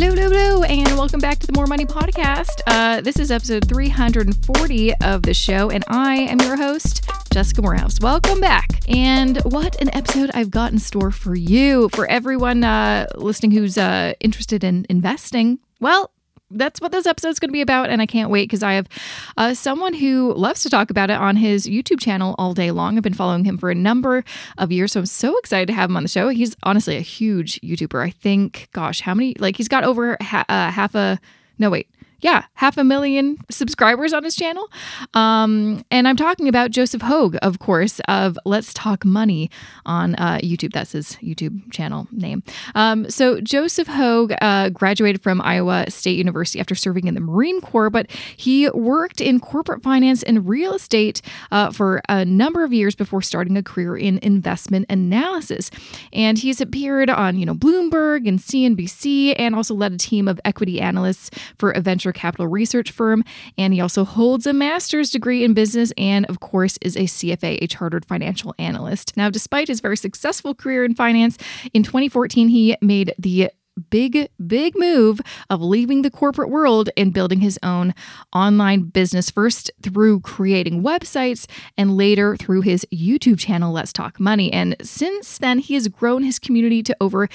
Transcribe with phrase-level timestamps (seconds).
[0.00, 2.60] Hello, hello, hello, and welcome back to the More Money Podcast.
[2.68, 7.98] Uh, this is episode 340 of the show, and I am your host, Jessica Moorhouse.
[7.98, 8.68] Welcome back.
[8.88, 11.88] And what an episode I've got in store for you.
[11.94, 16.12] For everyone uh, listening who's uh, interested in investing, well,
[16.50, 17.90] that's what this episode is going to be about.
[17.90, 18.88] And I can't wait because I have
[19.36, 22.96] uh, someone who loves to talk about it on his YouTube channel all day long.
[22.96, 24.24] I've been following him for a number
[24.56, 24.92] of years.
[24.92, 26.28] So I'm so excited to have him on the show.
[26.28, 28.02] He's honestly a huge YouTuber.
[28.02, 29.34] I think, gosh, how many?
[29.38, 31.18] Like, he's got over ha- uh, half a,
[31.58, 31.88] no, wait,
[32.20, 34.68] yeah, half a million subscribers on his channel.
[35.14, 39.50] Um, and I'm talking about Joseph Hogue, of course, of Let's Talk Money
[39.86, 40.72] on uh, YouTube.
[40.72, 42.42] That's his YouTube channel name.
[42.74, 47.60] Um, so Joseph Hogue uh, graduated from Iowa State University after serving in the Marine
[47.60, 51.22] Corps, but he worked in corporate finance and real estate
[51.52, 55.70] uh, for a number of years before starting a career in investment analysis.
[56.12, 60.40] And he's appeared on, you know, Bloomberg and CNBC, and also led a team of
[60.44, 61.80] equity analysts for a
[62.12, 63.24] capital research firm.
[63.56, 67.58] And he also holds a master's degree in business and, of course, is a CFA,
[67.62, 69.16] a chartered financial analyst.
[69.16, 71.38] Now, despite his very successful career in finance,
[71.72, 73.50] in 2014, he made the
[73.90, 77.94] big, big move of leaving the corporate world and building his own
[78.34, 81.46] online business, first through creating websites
[81.76, 84.52] and later through his YouTube channel, Let's Talk Money.
[84.52, 87.28] And since then, he has grown his community to over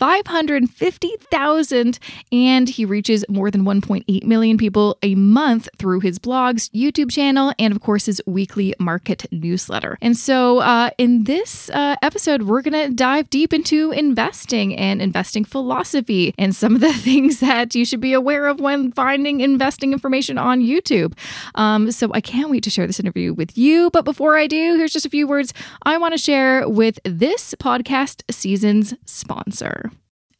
[0.00, 1.98] 550,000
[2.32, 7.52] and he reaches more than 1.8 million people a month through his blogs, YouTube channel,
[7.58, 9.98] and of course his weekly market newsletter.
[10.00, 15.02] And so uh, in this uh, episode, we're going to dive deep into investing and
[15.02, 19.40] investing philosophy and some of the things that you should be aware of when finding
[19.40, 21.12] investing information on YouTube.
[21.56, 23.90] Um, so I can't wait to share this interview with you.
[23.90, 27.54] But before I do, here's just a few words I want to share with this
[27.56, 29.89] podcast season's sponsor.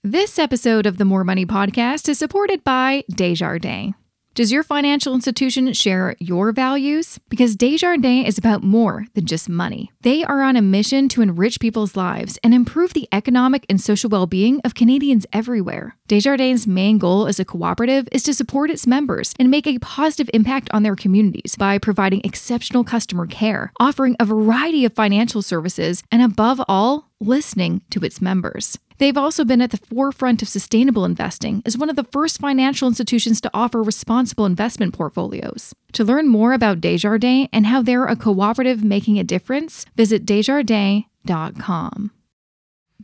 [0.02, 3.92] This episode of the More Money Podcast is supported by Desjardins.
[4.32, 7.18] Does your financial institution share your values?
[7.28, 9.90] Because Desjardins is about more than just money.
[10.00, 14.08] They are on a mission to enrich people's lives and improve the economic and social
[14.08, 15.96] well being of Canadians everywhere.
[16.08, 20.30] Desjardins' main goal as a cooperative is to support its members and make a positive
[20.32, 26.02] impact on their communities by providing exceptional customer care, offering a variety of financial services,
[26.10, 28.78] and above all, listening to its members.
[28.98, 32.86] They've also been at the forefront of sustainable investing as one of the first financial
[32.86, 35.74] institutions to offer responsible investment portfolios.
[35.92, 42.10] To learn more about Desjardins and how they're a cooperative making a difference, visit desjardins.com.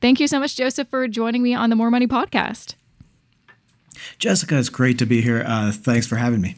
[0.01, 2.75] Thank you so much, Joseph, for joining me on the More Money podcast.
[4.19, 5.43] Jessica, it's great to be here.
[5.47, 6.57] Uh, thanks for having me.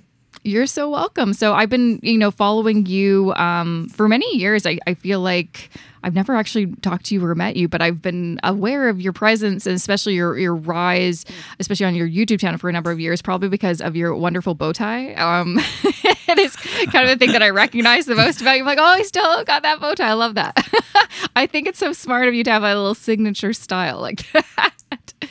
[0.49, 1.35] You're so welcome.
[1.35, 4.65] So I've been, you know, following you um, for many years.
[4.65, 5.69] I, I feel like
[6.03, 9.13] I've never actually talked to you or met you, but I've been aware of your
[9.13, 11.27] presence and especially your your rise,
[11.61, 14.55] especially on your YouTube channel for a number of years, probably because of your wonderful
[14.55, 15.13] bow tie.
[15.15, 18.61] Um, it is kind of the thing that I recognize the most about you.
[18.61, 20.09] I'm like, oh, I still got that bow tie.
[20.09, 20.57] I love that.
[21.37, 24.78] I think it's so smart of you to have a little signature style like that.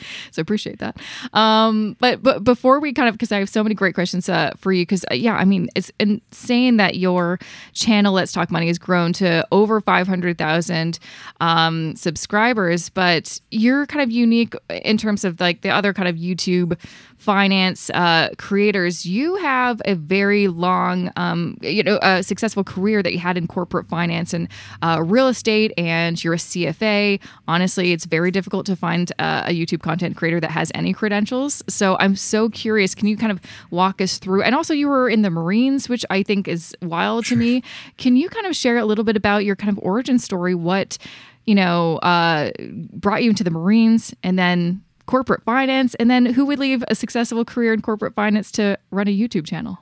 [0.30, 0.96] so appreciate that.
[1.32, 4.52] Um, but but before we kind of because I have so many great questions uh,
[4.56, 7.38] for you because uh, yeah, I mean it's insane that your
[7.72, 10.98] channel Let's Talk Money has grown to over five hundred thousand
[11.40, 16.16] um, subscribers, but you're kind of unique in terms of like the other kind of
[16.16, 16.78] YouTube
[17.18, 23.12] finance uh, creators, you have a very long, um, you know, a successful career that
[23.12, 24.48] you had in corporate finance and
[24.82, 27.20] uh, real estate, and you're a CFA.
[27.48, 31.62] Honestly, it's very difficult to find uh, a YouTube content creator that has any credentials.
[31.66, 32.94] So I'm so curious.
[32.94, 33.40] Can you kind of
[33.70, 34.42] walk us through?
[34.42, 37.62] And also, you were in the Marines, which I think is wild to me.
[37.96, 40.54] Can you kind of share a little bit about your kind of origin story?
[40.54, 40.98] What
[41.46, 42.50] you know uh,
[42.92, 46.94] brought you into the Marines, and then corporate finance, and then who would leave a
[46.94, 49.78] successful career in corporate finance to run a YouTube channel?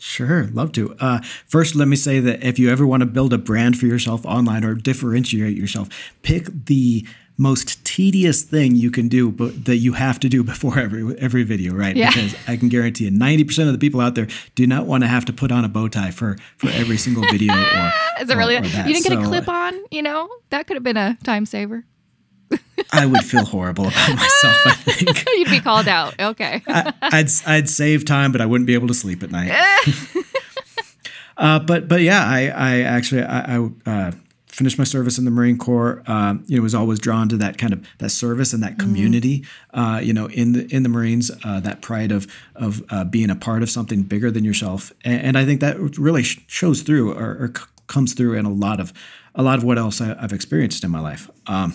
[0.00, 0.94] Sure, love to.
[1.00, 3.86] Uh, first, let me say that if you ever want to build a brand for
[3.86, 5.88] yourself online or differentiate yourself,
[6.22, 10.78] pick the most tedious thing you can do, but that you have to do before
[10.78, 11.96] every every video, right?
[11.96, 12.08] Yeah.
[12.08, 15.02] Because I can guarantee you, ninety percent of the people out there do not want
[15.02, 17.52] to have to put on a bow tie for for every single video.
[17.52, 18.56] Or is it really?
[18.56, 19.74] Or, or you didn't get so, a clip on?
[19.90, 21.84] You know that could have been a time saver.
[22.92, 24.66] I would feel horrible about myself.
[24.66, 26.14] I think you'd be called out.
[26.20, 29.50] Okay, I, would I'd save time, but I wouldn't be able to sleep at night.
[31.36, 34.12] uh, but but yeah, I I actually I, I uh,
[34.54, 36.02] finished my service in the Marine Corps.
[36.06, 38.86] Uh, you know, was always drawn to that kind of that service and that mm-hmm.
[38.86, 39.44] community.
[39.74, 40.04] Mm.
[40.04, 43.36] you know, in the in the Marines, uh, that pride of of uh, being a
[43.36, 47.12] part of something bigger than yourself, and, and I think that really sh- shows through
[47.12, 48.92] or, or c- comes through in a lot of
[49.34, 51.28] a lot of what else I, have experienced in my life.
[51.46, 51.74] Um,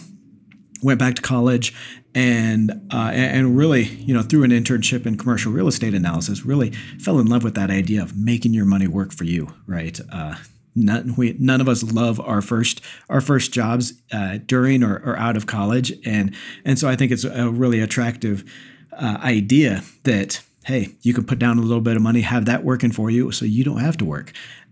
[0.82, 1.74] went back to college
[2.16, 6.72] and uh, and really you know through an internship in commercial real estate analysis really
[6.72, 10.36] fell in love with that idea of making your money work for you right uh,
[10.80, 15.18] none, we, none of us love our first our first jobs uh, during or, or
[15.18, 15.94] out of college.
[16.06, 16.36] And
[16.66, 18.44] and so I think it's a really attractive
[18.94, 22.64] uh, idea that hey you can put down a little bit of money have that
[22.64, 24.32] working for you so you don't have to work.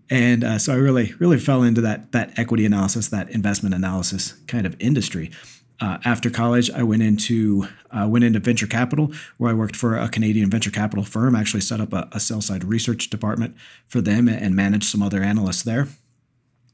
[0.09, 4.33] And uh, so I really really fell into that that equity analysis that investment analysis
[4.47, 5.31] kind of industry
[5.79, 9.95] uh, after college, I went into uh, went into venture capital, where I worked for
[9.95, 11.35] a Canadian venture capital firm.
[11.35, 13.55] I actually set up a, a sell side research department
[13.87, 15.87] for them and managed some other analysts there.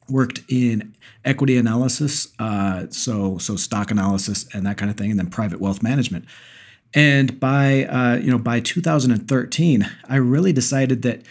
[0.09, 0.95] Worked in
[1.25, 5.59] equity analysis, uh, so so stock analysis and that kind of thing, and then private
[5.59, 6.25] wealth management.
[6.94, 11.21] And by uh, you know by 2013, I really decided that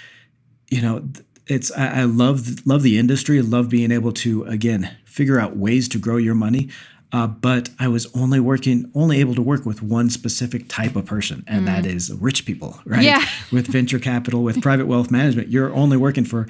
[0.70, 1.08] you know
[1.46, 5.88] it's I, I love love the industry, love being able to again figure out ways
[5.88, 6.70] to grow your money
[7.12, 11.04] uh, but I was only working, only able to work with one specific type of
[11.04, 11.66] person, and mm.
[11.66, 13.02] that is rich people, right?
[13.02, 13.24] Yeah.
[13.52, 16.48] with venture capital, with private wealth management, you're only working for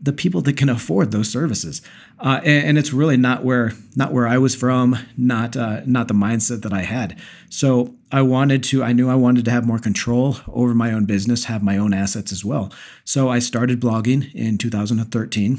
[0.00, 1.80] the people that can afford those services,
[2.20, 6.08] uh, and, and, it's really not where not where I was from, not uh, not
[6.08, 7.18] the mindset that I had.
[7.48, 11.06] So I wanted to, I knew I wanted to have more control over my own
[11.06, 12.70] business, have my own assets as well.
[13.04, 15.58] So I started blogging in 2013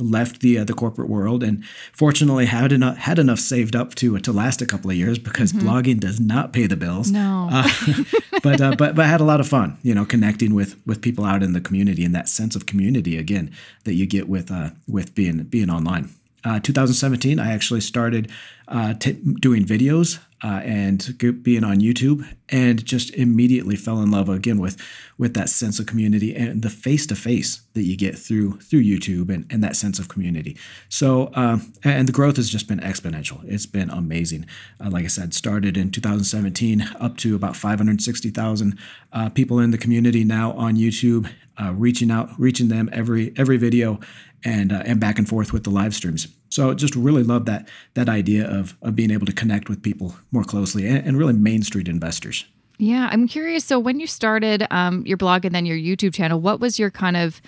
[0.00, 4.18] left the uh, the corporate world and fortunately had enough had enough saved up to
[4.18, 5.68] to last a couple of years because mm-hmm.
[5.68, 7.10] blogging does not pay the bills.
[7.10, 7.68] No, uh,
[8.42, 11.02] but uh, but but I had a lot of fun, you know, connecting with with
[11.02, 13.52] people out in the community and that sense of community again
[13.84, 16.10] that you get with uh, with being being online.
[16.42, 18.30] Uh, 2017, I actually started
[18.66, 24.28] uh, t- doing videos uh, and being on YouTube, and just immediately fell in love
[24.28, 24.76] again with
[25.18, 28.82] with that sense of community and the face to face that you get through through
[28.82, 30.56] YouTube and, and that sense of community.
[30.88, 33.40] So, um, and the growth has just been exponential.
[33.44, 34.46] It's been amazing.
[34.82, 38.78] Uh, like I said, started in 2017, up to about 560,000
[39.12, 43.56] uh, people in the community now on YouTube, uh, reaching out, reaching them every every
[43.56, 44.00] video,
[44.44, 46.28] and uh, and back and forth with the live streams.
[46.48, 50.14] So just really love that that idea of of being able to connect with people
[50.32, 52.44] more closely and, and really Main Street investors.
[52.78, 53.64] Yeah, I'm curious.
[53.64, 56.90] So when you started um, your blog and then your YouTube channel, what was your
[56.90, 57.42] kind of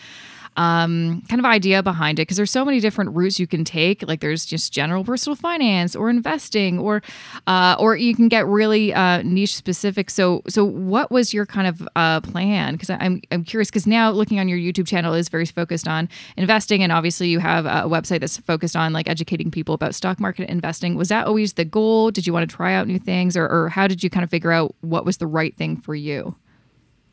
[0.56, 4.06] um, kind of idea behind it because there's so many different routes you can take.
[4.06, 7.02] Like there's just general personal finance or investing, or
[7.46, 10.10] uh, or you can get really uh, niche specific.
[10.10, 12.74] So so what was your kind of uh, plan?
[12.74, 16.08] Because I'm I'm curious because now looking on your YouTube channel is very focused on
[16.36, 20.20] investing, and obviously you have a website that's focused on like educating people about stock
[20.20, 20.96] market investing.
[20.96, 22.10] Was that always the goal?
[22.10, 24.30] Did you want to try out new things, or, or how did you kind of
[24.30, 26.36] figure out what was the right thing for you?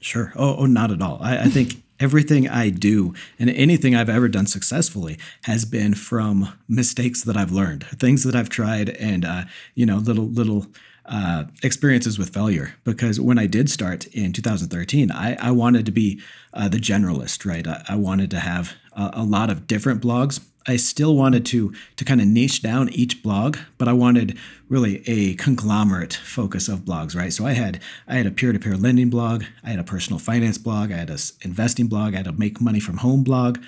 [0.01, 0.33] Sure.
[0.35, 1.19] Oh, oh not at all.
[1.21, 6.53] I, I think everything I do and anything I've ever done successfully has been from
[6.67, 9.43] mistakes that I've learned, things that I've tried, and uh,
[9.75, 10.67] you know, little little
[11.05, 12.75] uh, experiences with failure.
[12.83, 16.21] Because when I did start in 2013, I, I wanted to be
[16.53, 17.67] uh, the generalist, right?
[17.67, 21.73] I, I wanted to have a, a lot of different blogs I still wanted to
[21.95, 26.81] to kind of niche down each blog, but I wanted really a conglomerate focus of
[26.81, 27.33] blogs, right?
[27.33, 30.91] So I had I had a peer-to-peer lending blog, I had a personal finance blog,
[30.91, 33.59] I had a investing blog, I had a make money from home blog,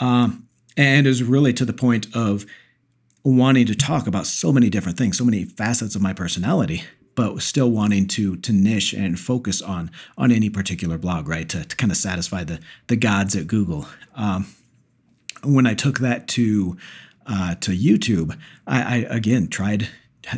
[0.00, 2.44] um, and it was really to the point of
[3.24, 6.82] wanting to talk about so many different things, so many facets of my personality,
[7.14, 11.48] but still wanting to to niche and focus on on any particular blog, right?
[11.50, 12.58] To, to kind of satisfy the
[12.88, 13.86] the gods at Google.
[14.16, 14.46] Um,
[15.44, 16.76] when I took that to
[17.26, 19.88] uh, to YouTube, I, I again tried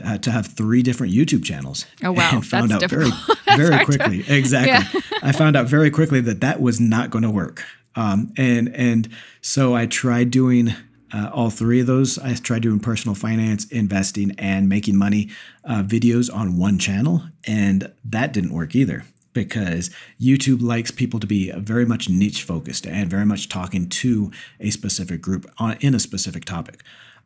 [0.04, 1.86] uh, to have three different YouTube channels.
[2.02, 3.10] Oh wow, and found That's out very
[3.56, 4.22] very quickly.
[4.24, 4.36] To...
[4.36, 5.18] Exactly, yeah.
[5.22, 7.64] I found out very quickly that that was not going to work.
[7.96, 9.08] Um, and and
[9.40, 10.74] so I tried doing
[11.12, 12.18] uh, all three of those.
[12.18, 15.30] I tried doing personal finance, investing, and making money
[15.64, 21.26] uh, videos on one channel, and that didn't work either because YouTube likes people to
[21.26, 25.94] be very much niche focused and very much talking to a specific group on, in
[25.94, 26.82] a specific topic.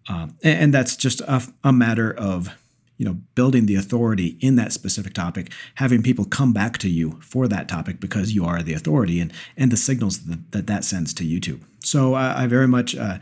[0.09, 2.57] Um, and, and, that's just a, a, matter of
[2.97, 7.19] you know building the authority in that specific topic having people come back to you
[7.21, 10.85] for that topic because you are the authority and and the signals that that, that
[10.85, 13.19] sends to youtube so i, I very much uh,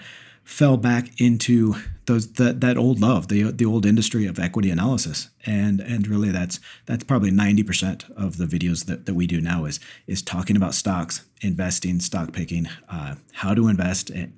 [0.47, 1.75] fell back into
[2.07, 6.31] those that that old love, the the old industry of equity analysis, and and really
[6.31, 10.23] that's that's probably ninety percent of the videos that, that we do now is is
[10.23, 14.33] talking about stocks, investing, stock picking, uh, how to invest, and,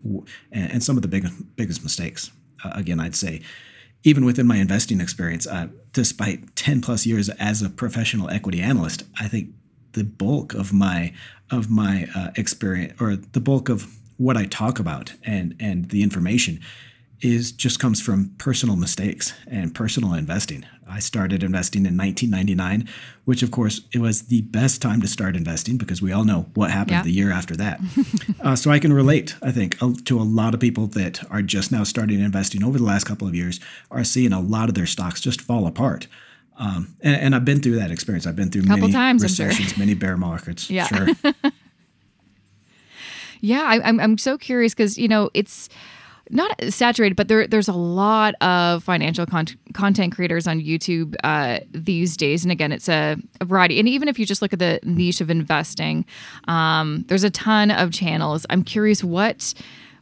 [0.50, 2.32] and some of the big, biggest mistakes.
[2.64, 3.42] Uh, again, I'd say.
[4.04, 9.02] Even within my investing experience, uh, despite 10 plus years as a professional equity analyst,
[9.20, 9.50] I think
[9.92, 11.12] the bulk of my
[11.50, 16.02] of my uh, experience or the bulk of what I talk about and and the
[16.02, 16.60] information
[17.20, 20.64] is just comes from personal mistakes and personal investing.
[20.88, 22.88] I started investing in 1999,
[23.24, 26.46] which of course it was the best time to start investing because we all know
[26.54, 27.02] what happened yeah.
[27.02, 27.80] the year after that.
[28.40, 31.72] uh, so I can relate, I think, to a lot of people that are just
[31.72, 33.60] now starting investing over the last couple of years
[33.90, 36.06] are seeing a lot of their stocks just fall apart.
[36.56, 38.26] Um, and, and, I've been through that experience.
[38.26, 39.78] I've been through couple many times, recessions, sure.
[39.78, 40.68] many bear markets.
[40.68, 40.88] Yeah.
[40.88, 41.06] Sure.
[43.40, 45.68] yeah, I, I'm I'm so curious because you know it's
[46.30, 51.60] not saturated, but there there's a lot of financial con- content creators on YouTube uh,
[51.70, 52.44] these days.
[52.44, 53.78] And again, it's a, a, variety.
[53.78, 56.04] And even if you just look at the niche of investing,
[56.46, 58.44] um, there's a ton of channels.
[58.50, 59.54] I'm curious what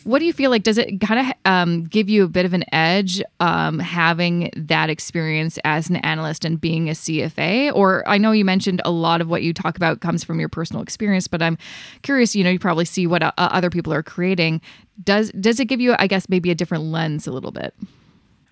[0.07, 0.63] what do you feel like?
[0.63, 4.89] Does it kind of um, give you a bit of an edge um, having that
[4.89, 7.75] experience as an analyst and being a CFA?
[7.75, 10.49] Or I know you mentioned a lot of what you talk about comes from your
[10.49, 11.59] personal experience, but I'm
[12.03, 12.37] curious.
[12.37, 14.61] You know, you probably see what uh, other people are creating.
[15.03, 17.75] Does does it give you, I guess, maybe a different lens a little bit?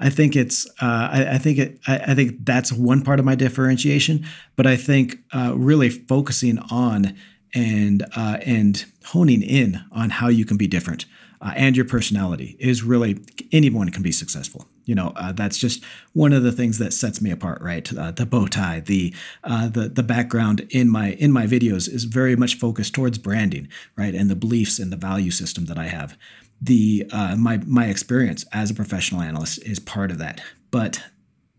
[0.00, 0.66] I think it's.
[0.82, 1.78] Uh, I, I, think it.
[1.86, 4.26] I, I, think that's one part of my differentiation.
[4.56, 7.16] But I think uh, really focusing on
[7.54, 11.06] and uh, and honing in on how you can be different
[11.44, 13.20] uh, and your personality is really
[13.52, 14.66] anyone can be successful.
[14.86, 15.84] You know, uh, that's just
[16.14, 17.90] one of the things that sets me apart, right?
[17.96, 22.04] Uh, the bow tie, the uh, the the background in my in my videos is
[22.04, 25.86] very much focused towards branding, right, and the beliefs and the value system that I
[25.86, 26.16] have.
[26.60, 31.02] The uh, my my experience as a professional analyst is part of that, but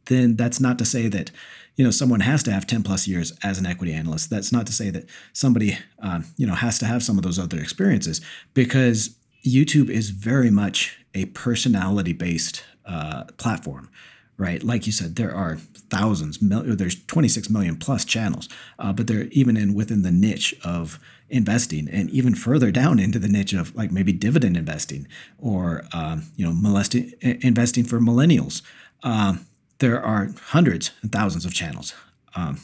[0.06, 1.32] then that's not to say that
[1.75, 4.65] you know someone has to have 10 plus years as an equity analyst that's not
[4.68, 8.22] to say that somebody um, you know has to have some of those other experiences
[8.54, 13.90] because YouTube is very much a personality based uh, platform,
[14.38, 14.64] right?
[14.64, 18.50] Like you said, there are thousands, mil- there's 26 million plus channels,
[18.80, 21.00] uh, but they're even in within the niche of
[21.30, 25.08] investing and even further down into the niche of like maybe dividend investing
[25.40, 28.62] or um, you know molesting, investing for millennials.
[29.04, 29.46] Um,
[29.80, 31.94] there are hundreds and thousands of channels.
[32.36, 32.60] Um,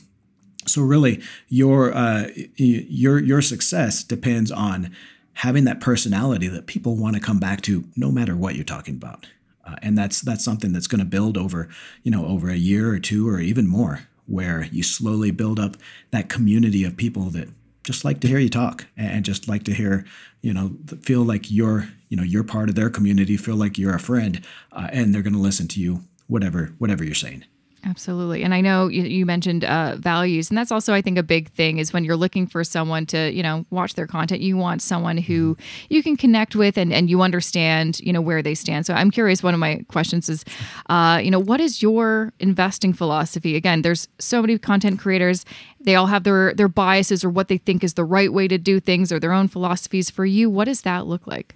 [0.65, 4.95] so really, your uh, your your success depends on
[5.33, 8.95] having that personality that people want to come back to no matter what you're talking
[8.95, 9.27] about.
[9.65, 11.69] Uh, and that's that's something that's going to build over,
[12.03, 15.75] you know, over a year or two or even more where you slowly build up
[16.11, 17.50] that community of people that
[17.83, 20.05] just like to hear you talk and just like to hear,
[20.41, 20.71] you know,
[21.01, 24.45] feel like you're, you know, you're part of their community, feel like you're a friend,
[24.71, 27.43] uh, and they're going to listen to you whatever whatever you're saying.
[27.83, 28.43] Absolutely.
[28.43, 31.50] And I know you, you mentioned uh, values, and that's also, I think, a big
[31.50, 34.83] thing is when you're looking for someone to, you know, watch their content, you want
[34.83, 35.85] someone who mm-hmm.
[35.89, 38.85] you can connect with and, and you understand, you know, where they stand.
[38.85, 40.45] So I'm curious, one of my questions is,
[40.89, 43.55] uh, you know, what is your investing philosophy?
[43.55, 45.43] Again, there's so many content creators.
[45.79, 48.59] They all have their, their biases or what they think is the right way to
[48.59, 50.11] do things or their own philosophies.
[50.11, 51.55] For you, what does that look like?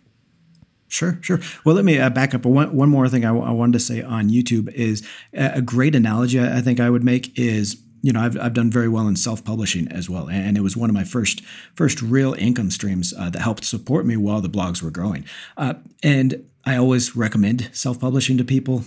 [0.87, 1.39] Sure, sure.
[1.65, 2.45] Well, let me uh, back up.
[2.45, 5.95] One, one more thing I, w- I wanted to say on YouTube is a great
[5.95, 9.15] analogy I think I would make is you know I've, I've done very well in
[9.15, 13.31] self-publishing as well and it was one of my first first real income streams uh,
[13.31, 15.25] that helped support me while the blogs were growing
[15.57, 15.73] uh,
[16.03, 18.83] and i always recommend self-publishing to people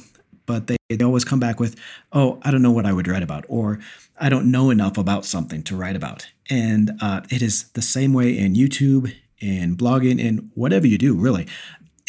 [0.47, 1.75] but they, they always come back with
[2.13, 3.81] oh i don't know what i would write about or
[4.21, 8.13] i don't know enough about something to write about and uh, it is the same
[8.13, 11.47] way in youtube in blogging in whatever you do really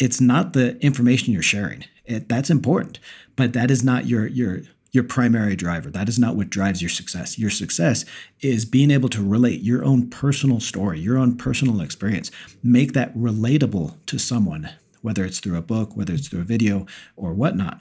[0.00, 1.84] it's not the information you're sharing.
[2.06, 2.98] It, that's important,
[3.36, 5.90] but that is not your your your primary driver.
[5.90, 7.38] That is not what drives your success.
[7.38, 8.04] Your success
[8.40, 12.32] is being able to relate your own personal story, your own personal experience,
[12.64, 14.70] make that relatable to someone,
[15.02, 17.80] whether it's through a book, whether it's through a video, or whatnot.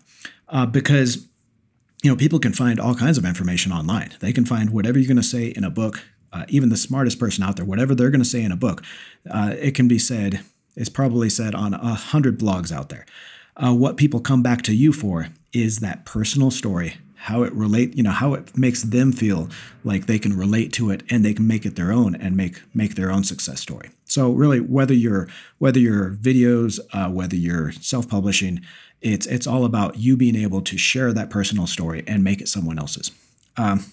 [0.49, 1.27] Uh, because
[2.03, 4.11] you know people can find all kinds of information online.
[4.19, 6.03] They can find whatever you're going to say in a book.
[6.31, 8.83] Uh, even the smartest person out there, whatever they're going to say in a book,
[9.31, 10.41] uh, it can be said
[10.79, 13.05] is probably said on a hundred blogs out there.
[13.55, 17.95] Uh, what people come back to you for is that personal story, how it relate,
[17.97, 19.49] you know, how it makes them feel
[19.83, 22.61] like they can relate to it and they can make it their own and make
[22.73, 23.89] make their own success story.
[24.05, 28.61] So really, whether you're whether you're videos, uh, whether you're self-publishing,
[29.01, 32.47] it's it's all about you being able to share that personal story and make it
[32.47, 33.11] someone else's.
[33.57, 33.83] Um,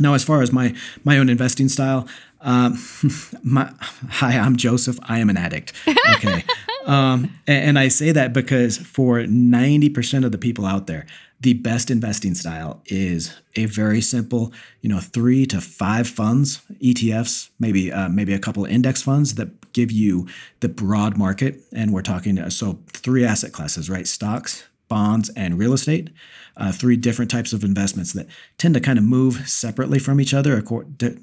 [0.00, 2.08] now, as far as my my own investing style,
[2.42, 2.78] um,
[3.42, 3.72] my,
[4.08, 4.98] hi, I'm Joseph.
[5.02, 5.72] I am an addict.
[6.16, 6.44] Okay.
[6.86, 11.06] um, and, and, I say that because for 90% of the people out there,
[11.40, 17.50] the best investing style is a very simple, you know, three to five funds, ETFs,
[17.58, 20.26] maybe uh, maybe a couple of index funds that give you
[20.60, 21.60] the broad market.
[21.72, 24.06] And we're talking uh, so three asset classes, right?
[24.06, 26.10] Stocks, bonds, and real estate.
[26.56, 28.26] Uh, three different types of investments that
[28.58, 30.62] tend to kind of move separately from each other,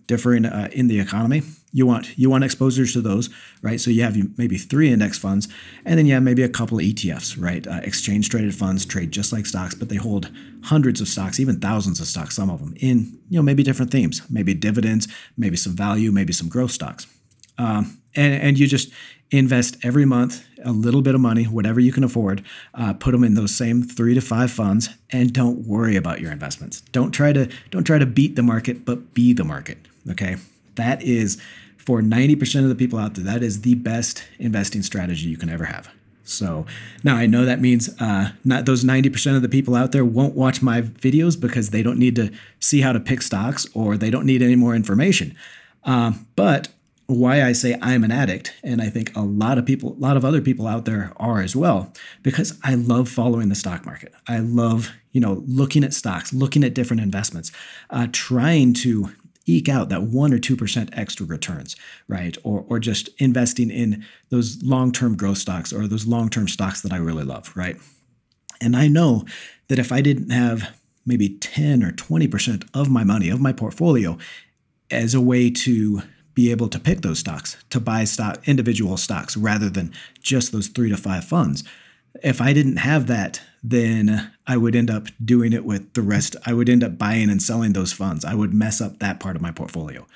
[0.08, 1.44] differing uh, in the economy.
[1.72, 3.30] You want you want exposures to those,
[3.62, 3.80] right?
[3.80, 5.48] So you have maybe three index funds,
[5.86, 7.66] and then you have maybe a couple of ETFs, right?
[7.68, 10.32] Uh, exchange traded funds trade just like stocks, but they hold
[10.64, 13.92] hundreds of stocks, even thousands of stocks, some of them in you know maybe different
[13.92, 15.08] themes, maybe dividends,
[15.38, 17.06] maybe some value, maybe some growth stocks.
[17.60, 18.92] Um, and, and you just
[19.32, 22.44] invest every month a little bit of money, whatever you can afford,
[22.74, 26.32] uh, put them in those same three to five funds, and don't worry about your
[26.32, 26.82] investments.
[26.92, 29.78] Don't try to don't try to beat the market, but be the market.
[30.10, 30.38] Okay,
[30.76, 31.42] that is
[31.78, 33.26] for 90% of the people out there.
[33.26, 35.90] That is the best investing strategy you can ever have.
[36.24, 36.66] So
[37.04, 40.36] now I know that means uh, not those 90% of the people out there won't
[40.36, 44.12] watch my videos because they don't need to see how to pick stocks or they
[44.12, 45.36] don't need any more information.
[45.84, 46.68] Um, but
[47.10, 50.16] why I say I'm an addict, and I think a lot of people, a lot
[50.16, 54.14] of other people out there are as well, because I love following the stock market.
[54.28, 57.52] I love, you know, looking at stocks, looking at different investments,
[57.90, 59.10] uh, trying to
[59.48, 61.76] eke out that one or two percent extra returns,
[62.08, 62.38] right?
[62.44, 66.98] Or or just investing in those long-term growth stocks or those long-term stocks that I
[66.98, 67.78] really love, right?
[68.62, 69.26] And I know
[69.68, 74.18] that if I didn't have maybe 10 or 20% of my money, of my portfolio,
[74.92, 76.04] as a way to
[76.40, 79.92] be able to pick those stocks, to buy stock individual stocks rather than
[80.22, 81.66] just those three to five funds.
[82.24, 86.38] If I didn't have that, then I would end up doing it with the rest.
[86.46, 88.24] I would end up buying and selling those funds.
[88.24, 90.08] I would mess up that part of my portfolio.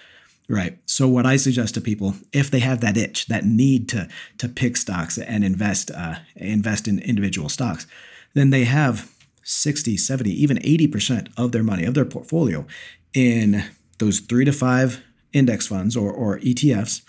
[0.47, 0.77] Right.
[0.85, 4.47] So what I suggest to people, if they have that itch, that need to to
[4.47, 7.85] pick stocks and invest uh, invest in individual stocks,
[8.33, 9.11] then they have
[9.43, 12.65] 60, 70, even 80% of their money, of their portfolio
[13.13, 13.65] in
[13.99, 17.01] those three to five index funds or, or ETFs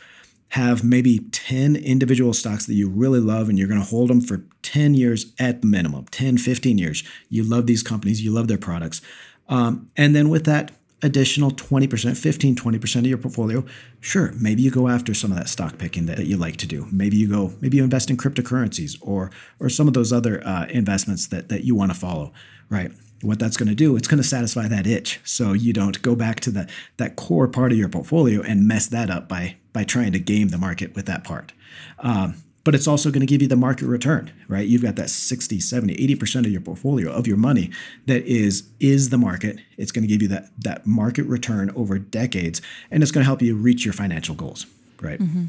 [0.50, 4.20] have maybe 10 individual stocks that you really love and you're going to hold them
[4.20, 7.02] for 10 years at minimum 10 15 years.
[7.28, 9.00] You love these companies you love their products.
[9.48, 10.72] Um, and then with that
[11.02, 13.64] additional 20% 15 20% of your portfolio
[14.00, 16.86] sure maybe you go after some of that stock picking that, you like to do.
[16.90, 20.66] Maybe you go maybe you invest in cryptocurrencies or or some of those other uh,
[20.66, 22.32] investments that that you want to follow
[22.70, 22.92] right?
[23.22, 25.20] What that's going to do it's going to satisfy that itch.
[25.24, 28.86] So you don't go back to the that core part of your portfolio and mess
[28.88, 31.52] that up by by trying to game the market with that part.
[31.98, 35.10] Um, but it's also going to give you the market return right you've got that
[35.10, 37.70] 60 70 80% of your portfolio of your money
[38.06, 41.98] that is is the market it's going to give you that that market return over
[41.98, 44.66] decades and it's going to help you reach your financial goals
[45.00, 45.46] right mm-hmm.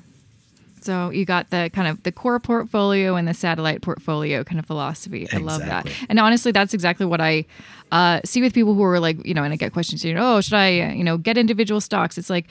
[0.82, 4.67] So you got the kind of the core portfolio and the satellite portfolio kind of
[4.67, 5.23] philosophy.
[5.23, 5.41] Exactly.
[5.41, 5.89] I love that.
[6.10, 7.45] And honestly, that's exactly what I
[7.91, 10.36] uh, see with people who are like, you know, and I get questions, you know,
[10.36, 12.19] oh, should I, you know, get individual stocks?
[12.19, 12.45] It's like,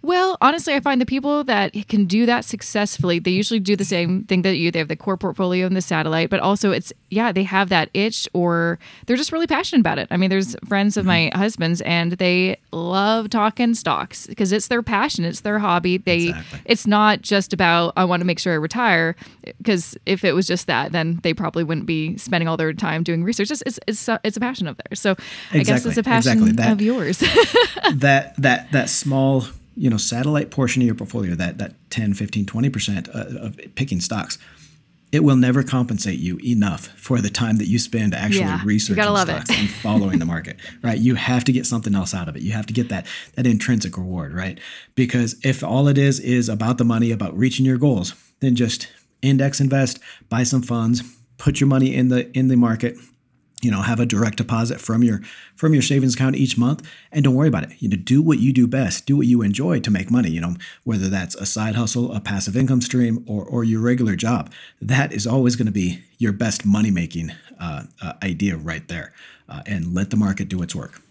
[0.00, 3.84] well, honestly, I find the people that can do that successfully, they usually do the
[3.84, 4.70] same thing that you.
[4.70, 7.90] They have the core portfolio and the satellite, but also it's, yeah, they have that
[7.94, 10.06] itch or they're just really passionate about it.
[10.12, 11.38] I mean, there's friends of my mm-hmm.
[11.38, 15.98] husband's and they love talking stocks because it's their passion, it's their hobby.
[15.98, 16.60] They, exactly.
[16.66, 19.16] it's not just about, I want to make sure I retire
[19.58, 23.02] because if it was just that, then they probably wouldn't be spending all their time
[23.02, 23.50] doing research.
[23.50, 25.00] It's, it's, it's, a, it's a passion of theirs.
[25.00, 25.60] So exactly.
[25.60, 26.52] I guess it's a passion exactly.
[26.52, 27.18] that, of yours.
[27.94, 29.42] that, that, that small
[29.78, 34.00] you know satellite portion of your portfolio that that 10 15 20% uh, of picking
[34.00, 34.38] stocks
[35.10, 39.02] it will never compensate you enough for the time that you spend actually yeah, researching
[39.46, 40.98] stocks and following the market right?
[40.98, 42.42] You have to get something else out of it.
[42.42, 44.58] You have to get that that intrinsic reward right?
[44.94, 48.88] Because if all it is is about the money about reaching your goals then just
[49.22, 51.02] index invest buy some funds
[51.38, 52.96] put your money in the in the market
[53.62, 55.20] you know have a direct deposit from your
[55.56, 56.88] from your savings account each month.
[57.12, 57.70] And don't worry about it.
[57.80, 59.06] You know do what you do best.
[59.06, 62.20] Do what you enjoy to make money you know whether that's a side hustle a
[62.20, 64.52] passive income stream or or your regular job.
[64.80, 69.12] That is always going to be your best money making uh, uh, idea right there
[69.48, 71.02] uh, and let the market do its work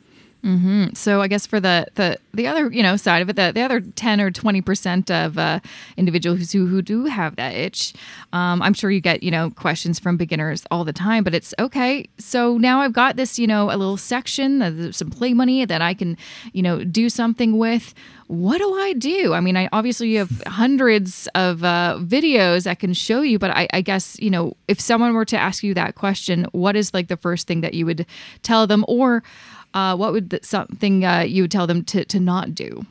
[0.48, 0.94] Mm-hmm.
[0.94, 3.62] So I guess for the, the the other you know side of it, the, the
[3.62, 5.60] other ten or twenty percent of uh,
[5.98, 7.94] individuals who who do have that itch,
[8.32, 11.26] um, I'm sure you get you know questions from beginners all the time.
[11.26, 12.06] But it's okay.
[12.18, 15.94] So now I've got this you know a little section, some play money that I
[15.94, 16.16] can
[16.54, 17.94] you know do something with.
[18.28, 19.34] What do I do?
[19.34, 23.52] I mean, I obviously you have hundreds of uh, videos that can show you, but
[23.52, 26.94] I, I guess you know if someone were to ask you that question, what is
[26.94, 28.06] like the first thing that you would
[28.44, 29.24] tell them, or
[29.74, 32.86] uh, what would the, something uh, you would tell them to, to not do?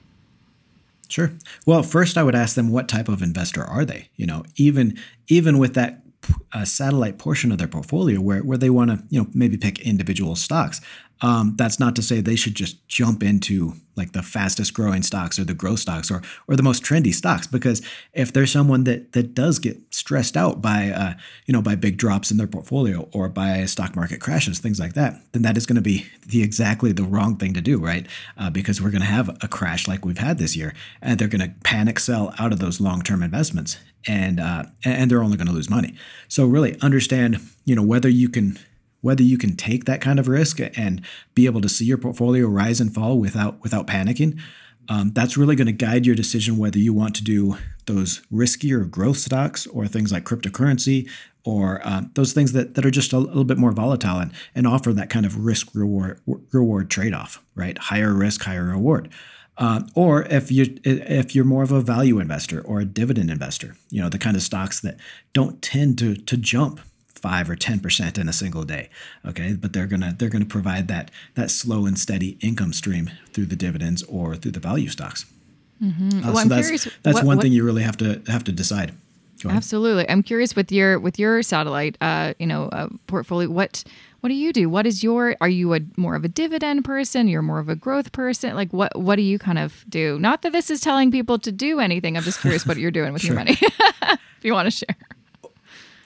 [1.09, 1.33] Sure.
[1.65, 4.09] Well, first I would ask them what type of investor are they?
[4.17, 6.03] You know, even even with that
[6.53, 9.81] uh, satellite portion of their portfolio where, where they want to you know maybe pick
[9.81, 10.81] individual stocks
[11.23, 15.39] Um, that's not to say they should just jump into like the fastest growing stocks
[15.39, 17.81] or the growth stocks or or the most trendy stocks because
[18.13, 21.15] if there's someone that that does get stressed out by uh,
[21.47, 24.93] you know by big drops in their portfolio or by stock market crashes things like
[24.93, 28.07] that then that is going to be the exactly the wrong thing to do right?
[28.37, 31.29] Uh, because we're going to have a crash like we've had this year and they're
[31.29, 35.47] going to panic sell out of those long-term investments and uh, and they're only going
[35.47, 35.95] to lose money.
[36.29, 38.59] So really understand you know whether you can
[39.01, 41.03] whether you can take that kind of risk and
[41.35, 44.39] be able to see your portfolio rise and fall without without panicking.
[44.89, 48.89] Um, that's really going to guide your decision whether you want to do those riskier
[48.89, 51.11] growth stocks or things like cryptocurrency
[51.45, 54.67] or uh, those things that, that are just a little bit more volatile and, and
[54.67, 56.21] offer that kind of risk reward
[56.53, 57.79] reward trade off, right?
[57.79, 59.09] Higher risk, higher reward.
[59.59, 63.75] Uh, or if you if you're more of a value investor or a dividend investor,
[63.91, 64.99] you know the kind of stocks that
[65.33, 66.81] don't tend to to jump
[67.19, 68.89] five or ten percent in a single day.
[69.25, 73.47] Okay, but they're gonna they're gonna provide that that slow and steady income stream through
[73.47, 75.27] the dividends or through the value stocks.
[75.83, 76.21] Mm-hmm.
[76.21, 78.23] Uh, well, so I'm that's curious, that's what, one what, thing you really have to
[78.29, 78.95] have to decide.
[79.45, 83.49] Absolutely, I'm curious with your with your satellite, uh, you know, uh, portfolio.
[83.49, 83.85] What
[84.21, 84.69] what do you do?
[84.69, 85.37] What is your?
[85.41, 87.29] Are you a more of a dividend person?
[87.29, 88.55] You're more of a growth person.
[88.55, 90.19] Like what what do you kind of do?
[90.19, 92.17] Not that this is telling people to do anything.
[92.17, 93.57] I'm just curious what you're doing with your money.
[93.61, 94.97] if you want to share.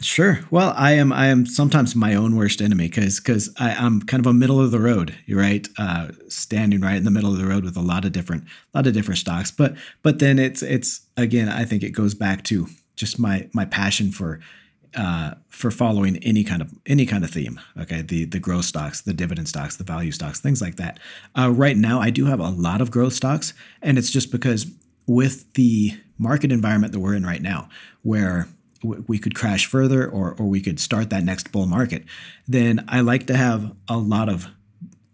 [0.02, 0.40] Sure.
[0.50, 1.12] Well, I am.
[1.12, 4.70] I am sometimes my own worst enemy because because I'm kind of a middle of
[4.70, 5.68] the road, right?
[5.76, 8.78] Uh, standing right in the middle of the road with a lot of different a
[8.78, 9.50] lot of different stocks.
[9.50, 11.50] But but then it's it's again.
[11.50, 14.40] I think it goes back to just my my passion for
[14.94, 17.60] uh, for following any kind of any kind of theme.
[17.78, 20.98] Okay, the the growth stocks, the dividend stocks, the value stocks, things like that.
[21.38, 24.66] Uh, right now, I do have a lot of growth stocks, and it's just because
[25.06, 27.68] with the market environment that we're in right now,
[28.02, 28.48] where
[28.82, 32.04] we could crash further or, or we could start that next bull market,
[32.48, 34.48] then I like to have a lot of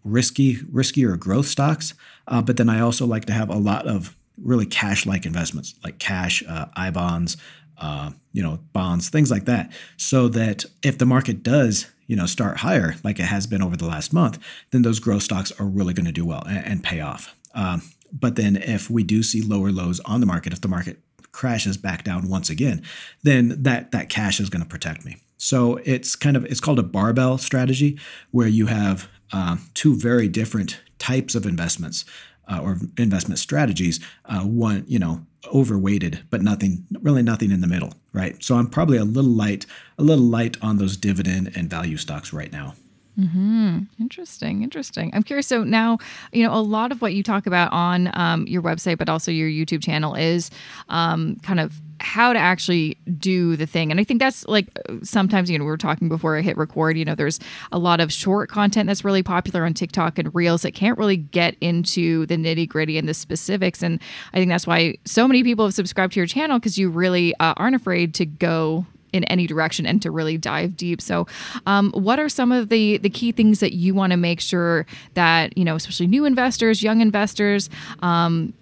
[0.03, 1.93] risky, riskier growth stocks.
[2.27, 5.99] Uh, but then I also like to have a lot of really cash-like investments, like
[5.99, 7.37] cash, uh, I bonds,
[7.77, 12.25] uh, you know, bonds, things like that, so that if the market does, you know,
[12.25, 14.39] start higher, like it has been over the last month,
[14.71, 17.35] then those growth stocks are really going to do well and, and pay off.
[17.53, 20.99] Um, but then if we do see lower lows on the market, if the market
[21.31, 22.81] crashes back down once again,
[23.23, 25.17] then that that cash is going to protect me.
[25.37, 27.99] So it's kind of it's called a barbell strategy
[28.31, 32.05] where you have uh, two very different types of investments
[32.47, 33.99] uh, or investment strategies.
[34.25, 38.43] Uh, one, you know, overweighted, but nothing really nothing in the middle, right?
[38.43, 39.65] So I'm probably a little light,
[39.97, 42.73] a little light on those dividend and value stocks right now.
[43.17, 43.79] Hmm.
[43.99, 44.61] Interesting.
[44.61, 45.09] Interesting.
[45.13, 45.47] I'm curious.
[45.47, 45.97] So now,
[46.31, 49.31] you know, a lot of what you talk about on um, your website, but also
[49.31, 50.51] your YouTube channel, is
[50.89, 53.89] um, kind of how to actually do the thing.
[53.89, 54.67] And I think that's like
[55.01, 57.39] sometimes, you know, we were talking before I hit record, you know, there's
[57.71, 61.17] a lot of short content that's really popular on TikTok and Reels that can't really
[61.17, 63.81] get into the nitty gritty and the specifics.
[63.81, 63.99] And
[64.33, 67.33] I think that's why so many people have subscribed to your channel because you really
[67.39, 68.85] uh, aren't afraid to go
[69.17, 71.01] in any direction and to really dive deep.
[71.01, 71.27] So,
[71.65, 74.85] um, what are some of the the key things that you want to make sure
[75.15, 77.69] that you know, especially new investors, young investors,
[78.01, 78.53] um,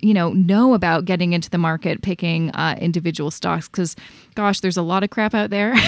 [0.00, 3.68] you know know about getting into the market picking uh, individual stocks?
[3.68, 3.96] Because
[4.34, 5.74] gosh there's a lot of crap out there.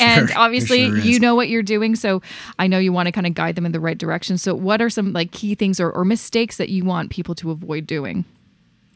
[0.00, 2.22] And sure, obviously sure you know what you're doing so
[2.58, 4.38] i know you want to kind of guide them in the right direction.
[4.38, 7.50] So what are some like key things or, or mistakes that you want people to
[7.50, 8.24] avoid doing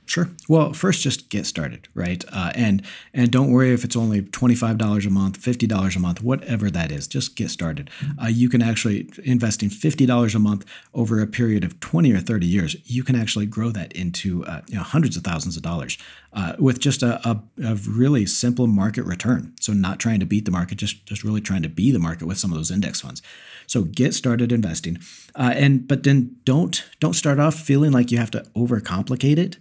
[0.06, 0.28] Sure.
[0.48, 2.24] Well, first, just get started, right?
[2.32, 5.96] Uh, and and don't worry if it's only twenty five dollars a month, fifty dollars
[5.96, 7.08] a month, whatever that is.
[7.08, 7.90] Just get started.
[8.22, 10.64] Uh, you can actually investing fifty dollars a month
[10.94, 12.76] over a period of twenty or thirty years.
[12.84, 15.98] You can actually grow that into uh, you know, hundreds of thousands of dollars
[16.32, 19.54] uh, with just a, a, a, really simple market return.
[19.58, 22.26] So not trying to beat the market, just just really trying to be the market
[22.26, 23.22] with some of those index funds.
[23.66, 24.98] So get started investing,
[25.34, 29.56] uh, and but then don't don't start off feeling like you have to overcomplicate it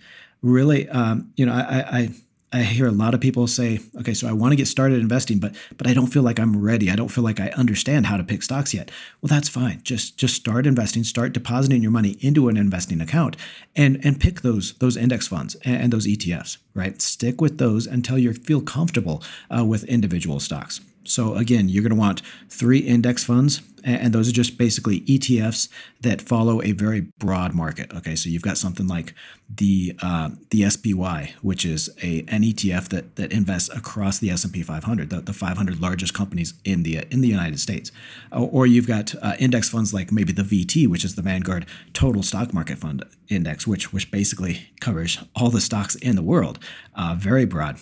[0.46, 2.10] really, um, you know, I, I
[2.54, 5.40] I hear a lot of people say, okay, so I want to get started investing,
[5.40, 6.90] but but I don't feel like I'm ready.
[6.90, 8.92] I don't feel like I understand how to pick stocks yet.
[9.22, 9.82] Well, that's fine.
[9.84, 13.36] Just just start investing, start depositing your money into an investing account
[13.76, 17.02] and and pick those those index funds and, and those ETFs, right?
[17.02, 20.80] Stick with those until you feel comfortable uh, with individual stocks.
[21.06, 25.70] So again, you're going to want three index funds, and those are just basically ETFs
[26.02, 27.94] that follow a very broad market.
[27.94, 29.14] Okay, so you've got something like
[29.48, 34.64] the uh, the SPY, which is a an ETF that that invests across the S&P
[34.64, 37.92] 500, the, the 500 largest companies in the in the United States,
[38.32, 42.24] or you've got uh, index funds like maybe the VT, which is the Vanguard Total
[42.24, 46.58] Stock Market Fund Index, which which basically covers all the stocks in the world,
[46.96, 47.78] uh, very broad.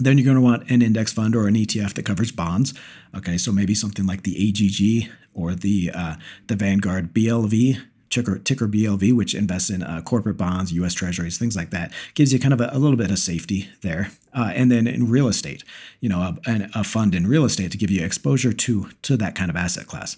[0.00, 2.74] Then you're going to want an index fund or an ETF that covers bonds.
[3.14, 8.66] Okay, so maybe something like the AGG or the uh, the Vanguard BLV ticker, ticker
[8.66, 10.94] BLV, which invests in uh, corporate bonds, U.S.
[10.94, 14.10] Treasuries, things like that, gives you kind of a, a little bit of safety there.
[14.34, 15.64] Uh, and then in real estate,
[16.00, 19.34] you know, a, a, fund in real estate to give you exposure to to that
[19.34, 20.16] kind of asset class.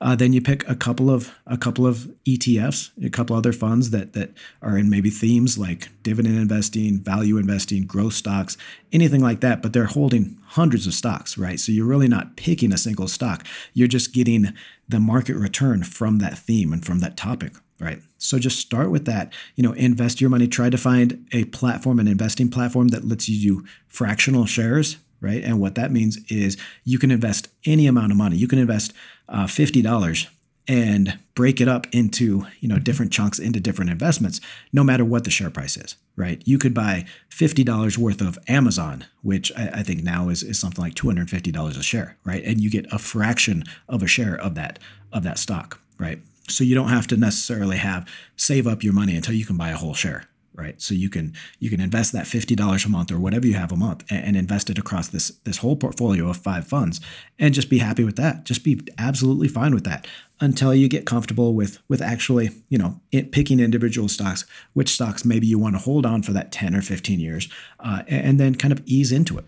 [0.00, 3.90] Uh, then you pick a couple of a couple of ETFs, a couple other funds
[3.90, 4.30] that that
[4.62, 8.56] are in maybe themes like dividend investing, value investing, growth stocks,
[8.92, 9.62] anything like that.
[9.62, 11.60] But they're holding hundreds of stocks, right?
[11.60, 13.46] So you're really not picking a single stock.
[13.74, 14.54] You're just getting
[14.88, 18.00] the market return from that theme and from that topic, right?
[18.18, 19.32] So just start with that.
[19.54, 20.48] You know, invest your money.
[20.48, 25.44] Try to find a platform, an investing platform that lets you do fractional shares right?
[25.44, 28.36] And what that means is you can invest any amount of money.
[28.36, 28.92] You can invest
[29.30, 30.26] uh, fifty dollars
[30.70, 34.40] and break it up into you know different chunks into different investments
[34.72, 36.42] no matter what the share price is right?
[36.44, 40.82] You could buy $50 worth of amazon which i, I think now is, is something
[40.82, 42.44] like $250 a share right?
[42.44, 44.78] And you get a fraction of a share of that
[45.12, 46.20] of that stock right?
[46.48, 49.70] So you don't have to necessarily have save up your money until you can buy
[49.70, 50.24] a whole share
[50.60, 50.80] right?
[50.80, 53.72] So you can you can invest that fifty dollars a month or whatever you have
[53.72, 57.00] a month and, and, invest it across this this whole portfolio of five funds
[57.38, 58.44] and just be happy with that.
[58.44, 60.06] Just be absolutely fine with that
[60.40, 64.44] until you get comfortable with with actually you know it, picking individual stocks,
[64.74, 67.48] which stocks maybe you want to hold on for that ten or fifteen years,
[67.80, 69.44] uh, and, and then kind of ease into it.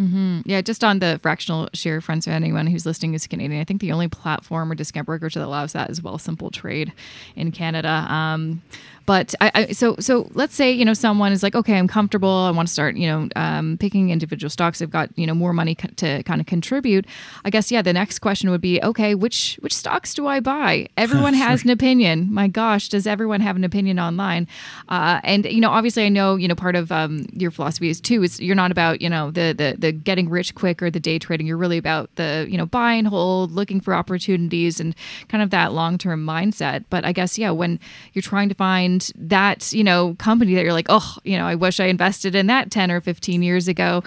[0.00, 0.40] Mm-hmm.
[0.46, 3.82] Yeah, just on the fractional share front, so anyone who's listening is Canadian, I think
[3.82, 6.92] the only platform or discount brokerage that allows that is Wealthsimple Trade
[7.36, 8.06] in Canada.
[8.08, 8.62] Um,
[9.10, 12.28] but I, I, so so let's say you know someone is like, okay, I'm comfortable.
[12.28, 14.78] I want to start you know um, picking individual stocks.
[14.78, 17.06] They've got you know more money co- to kind of contribute.
[17.44, 17.82] I guess yeah.
[17.82, 20.88] The next question would be, okay, which which stocks do I buy?
[20.96, 22.32] Everyone has an opinion.
[22.32, 24.46] My gosh, does everyone have an opinion online?
[24.88, 28.00] Uh, and you know, obviously, I know you know part of um, your philosophy is
[28.00, 28.22] too.
[28.22, 31.18] Is you're not about you know the the the getting rich quick or the day
[31.18, 31.46] trading.
[31.46, 34.94] You're really about the you know buy and hold, looking for opportunities, and
[35.28, 36.84] kind of that long term mindset.
[36.90, 37.80] But I guess yeah, when
[38.12, 41.54] you're trying to find that you know company that you're like oh you know i
[41.54, 44.02] wish i invested in that 10 or 15 years ago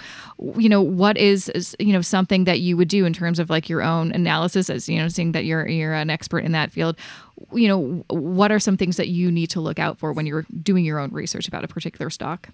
[0.56, 3.68] you know what is, you know something that you would do in terms of like
[3.68, 6.96] your own analysis as you know seeing that you're you're an expert in that field
[7.52, 10.46] you know what are some things that you need to look out for when you're
[10.62, 12.48] doing your own research about a particular stock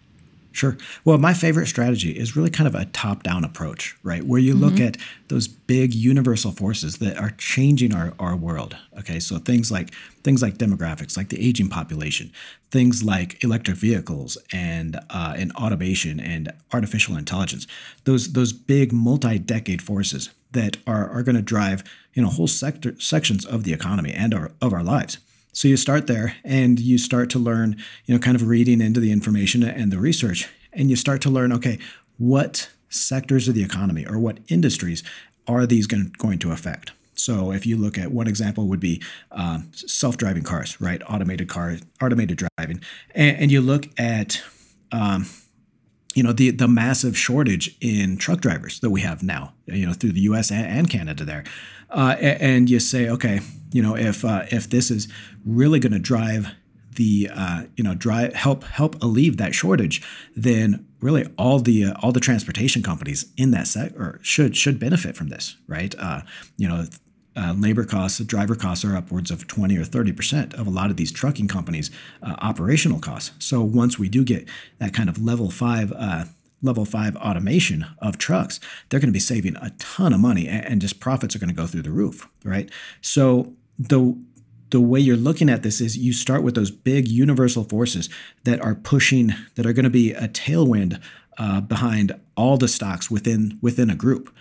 [0.52, 0.76] Sure.
[1.04, 4.24] Well, my favorite strategy is really kind of a top down approach, right?
[4.24, 4.64] Where you mm-hmm.
[4.64, 4.96] look at
[5.28, 8.76] those big universal forces that are changing our, our world.
[8.98, 9.20] Okay.
[9.20, 12.32] So things like things like demographics, like the aging population,
[12.72, 17.68] things like electric vehicles and uh, and automation and artificial intelligence.
[18.04, 22.48] Those those big multi decade forces that are, are going to drive, you know, whole
[22.48, 25.18] sector sections of the economy and our, of our lives.
[25.52, 29.00] So you start there and you start to learn, you know, kind of reading into
[29.00, 31.78] the information and the research, and you start to learn, okay,
[32.18, 35.02] what sectors of the economy or what industries
[35.46, 36.92] are these going, to affect?
[37.14, 41.02] So if you look at one example would be um, self-driving cars, right?
[41.08, 42.80] Automated car, automated driving,
[43.14, 44.42] and, and you look at
[44.92, 45.26] um,
[46.14, 49.92] you know the the massive shortage in truck drivers that we have now you know
[49.92, 51.44] through the US and, and Canada there
[51.90, 53.40] uh, and you say okay
[53.72, 55.08] you know if uh, if this is
[55.44, 56.48] really going to drive
[56.96, 60.02] the uh, you know drive help help alleviate that shortage
[60.36, 65.16] then really all the uh, all the transportation companies in that sector should should benefit
[65.16, 66.20] from this right uh,
[66.56, 66.86] you know
[67.36, 70.96] uh, labor costs, driver costs are upwards of 20 or 30% of a lot of
[70.96, 71.90] these trucking companies'
[72.22, 73.32] uh, operational costs.
[73.38, 74.48] So once we do get
[74.78, 76.24] that kind of level five, uh,
[76.62, 80.80] level five automation of trucks, they're going to be saving a ton of money and,
[80.80, 82.70] just profits are going to go through the roof, right?
[83.00, 84.16] So the
[84.70, 88.08] the way you're looking at this is you start with those big universal forces
[88.44, 91.02] that are pushing, that are going to be a tailwind
[91.38, 94.32] uh, behind all the stocks within within a group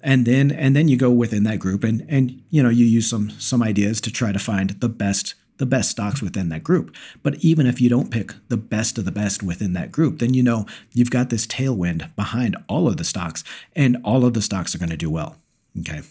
[0.00, 3.08] and then and then you go within that group and and you know you use
[3.08, 6.94] some some ideas to try to find the best the best stocks within that group
[7.22, 10.34] but even if you don't pick the best of the best within that group then
[10.34, 13.44] you know you've got this tailwind behind all of the stocks
[13.76, 15.36] and all of the stocks are going to do well
[15.80, 16.02] okay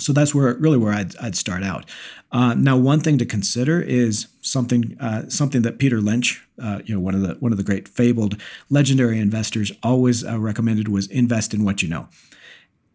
[0.00, 1.84] so that's where really where I'd, I'd start out.
[2.32, 6.94] Uh, now, one thing to consider is something uh, something that Peter Lynch, uh, you
[6.94, 11.06] know, one of the one of the great fabled legendary investors, always uh, recommended was
[11.08, 12.08] invest in what you know.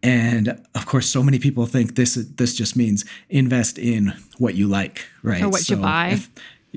[0.06, 4.68] And of course, so many people think this this just means invest in what you
[4.68, 5.42] like, right?
[5.42, 6.18] Or what so you buy.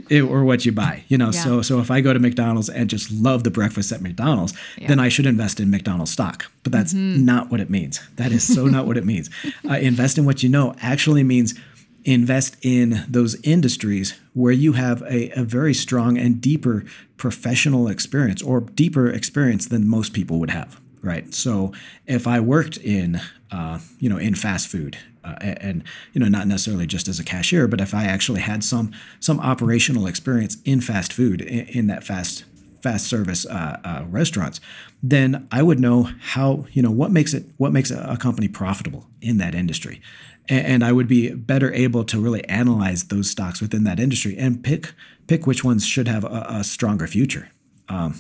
[0.09, 1.25] If, or what you buy, you know.
[1.25, 1.43] Yeah.
[1.43, 4.87] So so if I go to McDonald's and just love the breakfast at McDonald's, yeah.
[4.87, 6.51] then I should invest in McDonald's stock.
[6.63, 7.23] But that's mm-hmm.
[7.23, 8.01] not what it means.
[8.15, 9.29] That is so not what it means.
[9.69, 11.53] Uh, invest in what you know actually means
[12.03, 16.85] invest in those industries where you have a, a very strong and deeper
[17.17, 21.71] professional experience or deeper experience than most people would have right so
[22.05, 23.19] if i worked in
[23.51, 25.83] uh, you know in fast food uh, and
[26.13, 29.39] you know not necessarily just as a cashier but if i actually had some some
[29.39, 32.43] operational experience in fast food in, in that fast
[32.81, 34.62] fast service uh, uh, restaurants
[35.03, 39.07] then i would know how you know what makes it what makes a company profitable
[39.21, 40.01] in that industry
[40.49, 44.63] and I would be better able to really analyze those stocks within that industry and
[44.63, 44.93] pick
[45.27, 47.49] pick which ones should have a, a stronger future.
[47.88, 48.15] Um,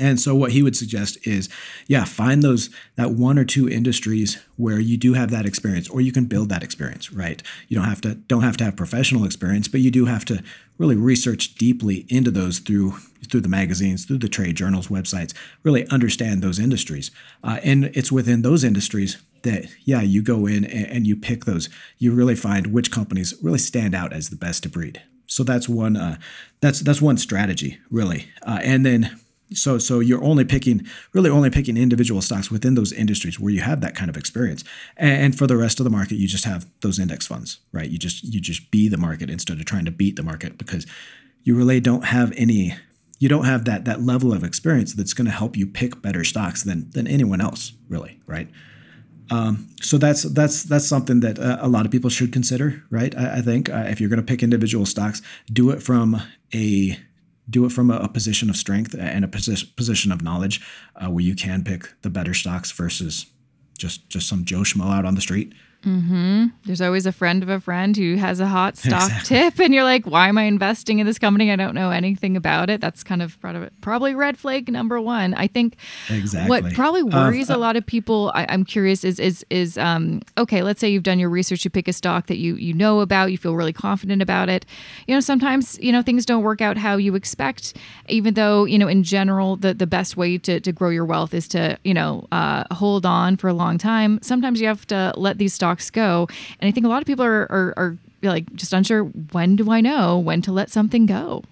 [0.00, 1.48] and so what he would suggest is,
[1.86, 6.00] yeah, find those that one or two industries where you do have that experience, or
[6.00, 7.12] you can build that experience.
[7.12, 7.42] Right?
[7.68, 10.42] You don't have to don't have to have professional experience, but you do have to
[10.78, 12.92] really research deeply into those through
[13.30, 15.34] through the magazines, through the trade journals, websites.
[15.62, 17.10] Really understand those industries,
[17.44, 21.44] uh, and it's within those industries that yeah you go in and, and, you pick
[21.44, 25.42] those you really find which companies really stand out as the best to breed so
[25.42, 26.16] that's one uh,
[26.60, 29.18] that's that's one strategy really uh, and then
[29.52, 33.60] so so you're only picking really only picking individual stocks within those industries where you
[33.60, 34.64] have that kind of experience.
[34.96, 37.88] And for the rest of the market you just have those index funds right?
[37.88, 40.86] You just you just be the market instead of trying to beat the market because
[41.42, 42.74] you really don't have any
[43.18, 46.24] you don't have that that level of experience that's going to help you pick better
[46.24, 48.48] stocks than than anyone else really right?
[49.30, 53.16] Um, so that's that's that's something that uh, a lot of people should consider, right?
[53.16, 56.20] I, I think uh, if you're going to pick individual stocks, do it from
[56.52, 56.98] a
[57.50, 60.60] do it from a, a position of strength and a posi- position of knowledge,
[60.96, 63.26] uh, where you can pick the better stocks versus
[63.76, 65.52] just just some Joe schmo out on the street.
[65.84, 66.46] Mm-hmm.
[66.66, 69.36] There's always a friend of a friend who has a hot stock exactly.
[69.36, 71.50] tip, and you're like, "Why am I investing in this company?
[71.50, 73.38] I don't know anything about it." That's kind of
[73.80, 75.32] probably red flag number one.
[75.34, 75.76] I think
[76.10, 76.48] exactly.
[76.50, 78.30] what probably uh, worries uh, uh, a lot of people.
[78.34, 80.62] I, am curious is is is um, okay.
[80.62, 83.30] Let's say you've done your research, you pick a stock that you you know about,
[83.30, 84.66] you feel really confident about it.
[85.06, 87.74] You know, sometimes you know things don't work out how you expect,
[88.06, 91.32] even though you know in general the the best way to to grow your wealth
[91.32, 94.18] is to you know uh, hold on for a long time.
[94.20, 96.28] Sometimes you have to let these stocks go.
[96.58, 99.70] And I think a lot of people are, are, are like just unsure when do
[99.70, 101.44] I know when to let something go?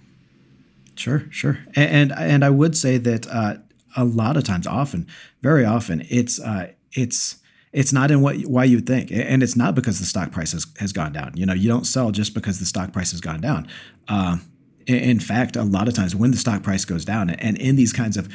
[0.97, 1.61] Sure, sure.
[1.77, 3.57] And and, and I would say that uh,
[3.97, 5.07] a lot of times, often,
[5.43, 7.37] very often, it's uh, it's
[7.73, 10.67] it's not in what why you think, and it's not because the stock price has,
[10.79, 11.33] has gone down.
[11.37, 13.69] You know, you don't sell just because the stock price has gone down.
[14.09, 14.39] Uh,
[14.87, 17.93] in fact, a lot of times when the stock price goes down, and in these
[17.93, 18.29] kinds of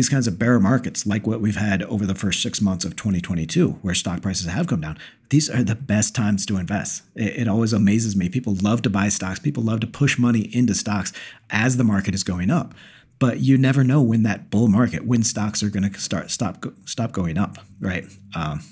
[0.00, 2.96] these kinds of bear markets, like what we've had over the first six months of
[2.96, 7.02] 2022, where stock prices have come down, these are the best times to invest.
[7.14, 8.30] It, it, always amazes me.
[8.30, 11.12] People love to buy stocks, people love to push money into stocks
[11.50, 12.72] as the market is going up.
[13.18, 16.64] But you never know when that bull market, when stocks are going to start stop
[16.86, 18.06] stop going up, right?
[18.34, 18.62] Um,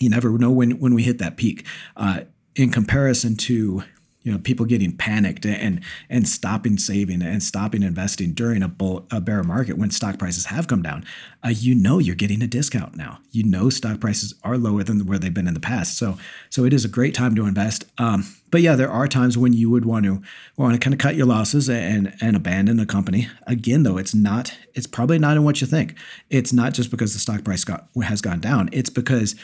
[0.00, 1.66] you never know when when we hit that peak.
[1.98, 2.20] Uh,
[2.54, 3.82] in comparison to
[4.26, 9.06] you know people getting panicked and and stopping saving and stopping investing during a bull
[9.12, 11.04] a bear market when stock prices have come down.
[11.44, 13.20] Uh, you know you're getting a discount now.
[13.30, 15.96] You know stock prices are lower than where they've been in the past.
[15.96, 16.18] So
[16.50, 17.84] so it is a great time to invest.
[17.98, 20.20] Um, but yeah there are times when you would want to
[20.56, 23.28] want to kind of cut your losses and and abandon a company.
[23.46, 25.94] Again though it's not it's probably not in what you think.
[26.30, 28.70] It's not just because the stock price got has gone down.
[28.72, 29.36] It's because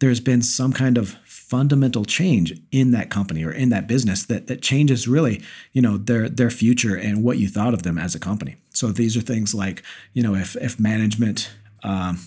[0.00, 1.16] there's been some kind of
[1.48, 5.98] fundamental change in that company or in that business that that changes really you know
[5.98, 8.56] their their future and what you thought of them as a company.
[8.70, 11.50] So these are things like you know if if management
[11.82, 12.18] um,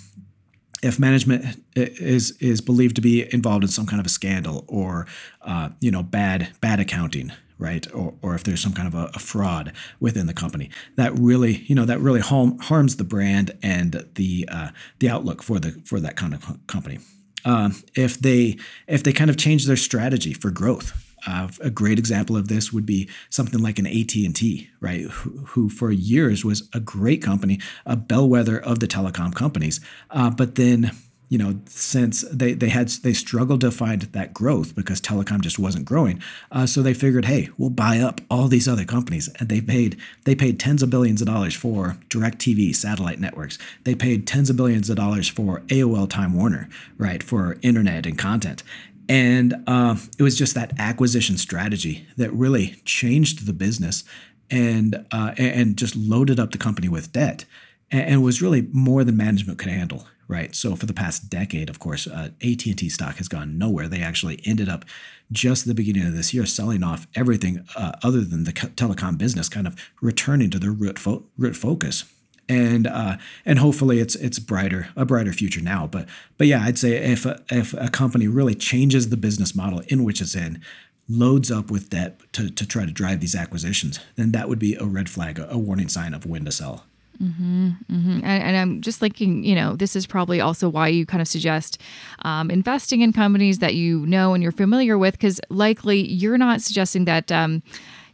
[0.84, 5.08] if management is is believed to be involved in some kind of a scandal or
[5.42, 7.92] uh, you know bad bad accounting right?
[7.92, 11.64] Or, or if there's some kind of a, a, fraud within the company that really
[11.66, 15.72] you know that really harm, harms the brand and the uh, the outlook for the
[15.84, 17.00] for that kind of company
[17.48, 18.58] uh, if they
[18.88, 21.04] if they kind of change their strategy for growth.
[21.26, 25.02] Uh, a great example of this would be something like an AT&T, right?
[25.02, 29.82] Who, who, for years was a great company, a bellwether of the telecom companies,
[30.12, 30.92] uh, but then
[31.30, 35.60] you know, since they they had they struggled to find that growth because telecom just
[35.60, 39.50] wasn't growing, uh, so they figured, hey, we'll buy up all these other companies, and
[39.50, 43.58] they paid they paid tens of billions of dollars for DirecTV satellite networks.
[43.84, 48.18] They paid tens of billions of dollars for AOL Time Warner, right, for internet and
[48.18, 48.64] content.
[49.10, 54.04] And uh, it was just that acquisition strategy that really changed the business
[54.50, 57.46] and uh, and just loaded up the company with debt
[57.90, 60.56] and was really more than management could handle right?
[60.56, 63.88] So for the past decade, of course, uh, AT&T stock has gone nowhere.
[63.88, 64.86] They actually ended up
[65.32, 69.50] just the beginning of this year selling off everything uh, other than the telecom business,
[69.50, 72.06] kind of returning to their root, fo- root focus.
[72.50, 75.86] And uh, and hopefully it's it's brighter a brighter future now.
[75.86, 79.82] But but yeah, I'd say if a, if a company really changes the business model
[79.90, 80.62] in which it's in,
[81.10, 84.76] loads up with debt to, to try to drive these acquisitions, then that would be
[84.76, 86.86] a red flag, a, a warning sign of when to sell.
[87.22, 88.12] Mm-hmm, mm-hmm.
[88.24, 91.28] And, and, I'm just thinking, you know, this is probably also why you kind of
[91.28, 91.82] suggest
[92.24, 96.62] um, investing in companies that you know and you're familiar with, because likely you're not
[96.62, 97.32] suggesting that.
[97.32, 97.64] Um,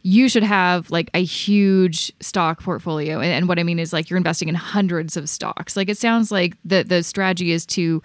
[0.06, 3.20] you should have like a huge stock portfolio.
[3.20, 5.78] And, and, what I mean is like you're investing in hundreds of stocks.
[5.78, 8.02] Like it sounds like the the strategy is to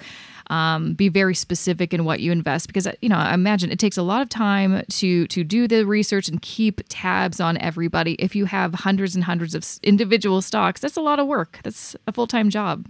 [0.49, 3.97] um, be very specific in what you invest because you know I imagine it takes
[3.97, 8.13] a lot of time to to do the research and keep tabs on everybody.
[8.13, 11.59] If you have hundreds and hundreds of individual stocks, that's a lot of work.
[11.63, 12.87] That's a full time job.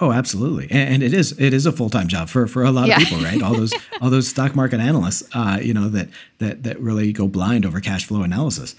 [0.00, 2.88] Oh, absolutely, and, it is it is a full time job for, for a lot
[2.88, 2.96] yeah.
[2.96, 3.42] of people, right?
[3.42, 6.08] All those all those stock market analysts, uh, you know, that
[6.38, 8.74] that that really go blind over cash flow analysis,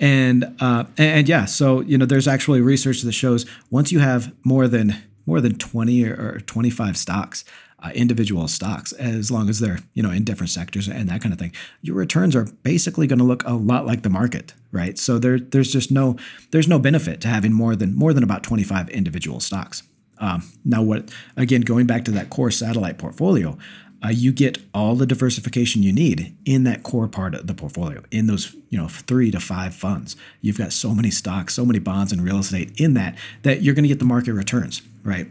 [0.00, 4.34] and uh, and yeah, so you know, there's actually research that shows once you have
[4.44, 4.96] more than
[5.26, 7.44] more than 20 or 25 stocks,
[7.82, 11.32] uh, individual stocks, as long as they're you know in different sectors and that kind
[11.32, 11.52] of thing,
[11.82, 14.98] your returns are basically going to look a lot like the market, right?
[14.98, 16.16] So there there's just no
[16.52, 19.82] there's no benefit to having more than more than about 25 individual stocks.
[20.18, 23.58] Um, now, what again going back to that core satellite portfolio,
[24.04, 28.02] uh, you get all the diversification you need in that core part of the portfolio
[28.10, 30.16] in those you know three to five funds.
[30.40, 33.74] You've got so many stocks so many bonds and real estate in that that you're
[33.74, 35.28] going to get the market returns right?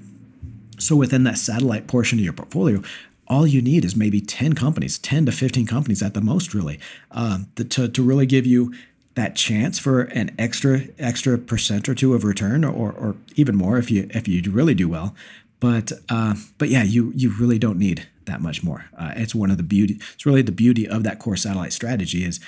[0.78, 2.82] So within that satellite portion of your portfolio
[3.28, 6.80] all you need is maybe 10 companies 10 to 15 companies at the most really
[7.12, 8.74] um, to, to really give you
[9.16, 13.78] that chance for an extra extra percent or two of return or, or even more
[13.78, 15.16] if you if you really do well.
[15.60, 18.86] But uh, but yeah you you really don't need that much more.
[18.98, 20.00] Uh, it's one of the beauty.
[20.14, 22.40] It's really the beauty of that core satellite strategy is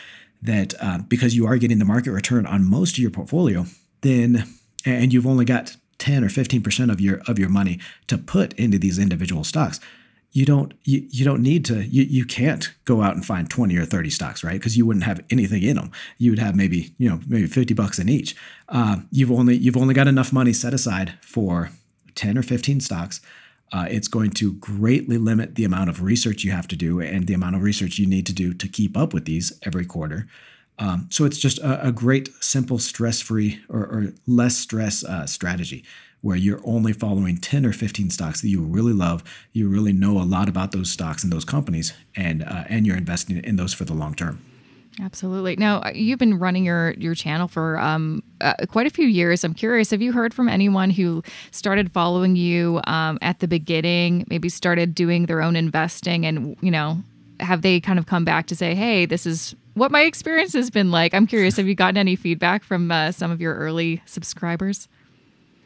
[0.42, 3.66] that uh, because you are getting the market return on most of your portfolio,
[4.02, 4.46] then
[4.86, 8.54] and you've only got 10 or 15 percent of your of your money to put
[8.54, 9.80] into these individual stocks.
[10.32, 13.76] You don't you, you don't need to you, you can't go out and find 20
[13.78, 16.94] or 30 stocks right because you wouldn't have anything in them you would have maybe
[17.00, 18.36] you know maybe 50 bucks in each
[18.70, 21.72] uh, you've only you've only got enough money set aside for
[22.16, 23.22] 10 or 15 stocks
[23.72, 27.28] uh, it's going to greatly limit the amount of research you have to do and
[27.28, 30.28] the amount of research you need to do to keep up with these every quarter.
[30.80, 35.84] Um, so it's just a, a great, simple, stress-free or, or less stress uh, strategy
[36.22, 39.24] where you're only following 10 or 15 stocks that you really love.
[39.54, 42.98] You really know a lot about those stocks and those companies, and uh, and you're
[42.98, 44.42] investing in those for the long term.
[45.02, 45.56] Absolutely.
[45.56, 49.44] Now uh, you've been running your your channel for um, uh, quite a few years.
[49.44, 54.26] I'm curious, have you heard from anyone who started following you um, at the beginning,
[54.30, 56.98] maybe started doing their own investing, and you know,
[57.40, 60.72] have they kind of come back to say, "Hey, this is what my experience has
[60.72, 61.14] been like"?
[61.14, 61.58] I'm curious.
[61.58, 64.88] Have you gotten any feedback from uh, some of your early subscribers?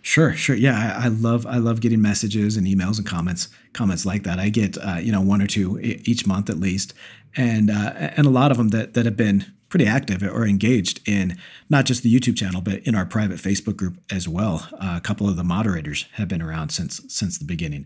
[0.03, 0.55] Sure, sure.
[0.55, 4.39] Yeah, I, I, love I love getting messages and emails and comments comments like that.
[4.39, 6.93] I get uh, you know one or two each month at least,
[7.35, 10.99] and uh, and a lot of them that that have been pretty active or engaged
[11.07, 11.37] in
[11.69, 14.67] not just the YouTube channel but in our private Facebook group as well.
[14.73, 17.85] Uh, a couple of the moderators have been around since since the beginning,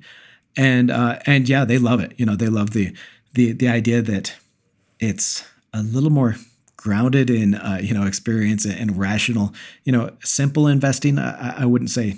[0.58, 2.14] and uh, and yeah, they love it.
[2.18, 2.96] You know, they love the
[3.34, 4.36] the the idea that
[5.00, 6.36] it's a little more
[6.78, 9.54] grounded in uh, you know experience and rational
[9.86, 12.18] you know simple investing I, I wouldn't say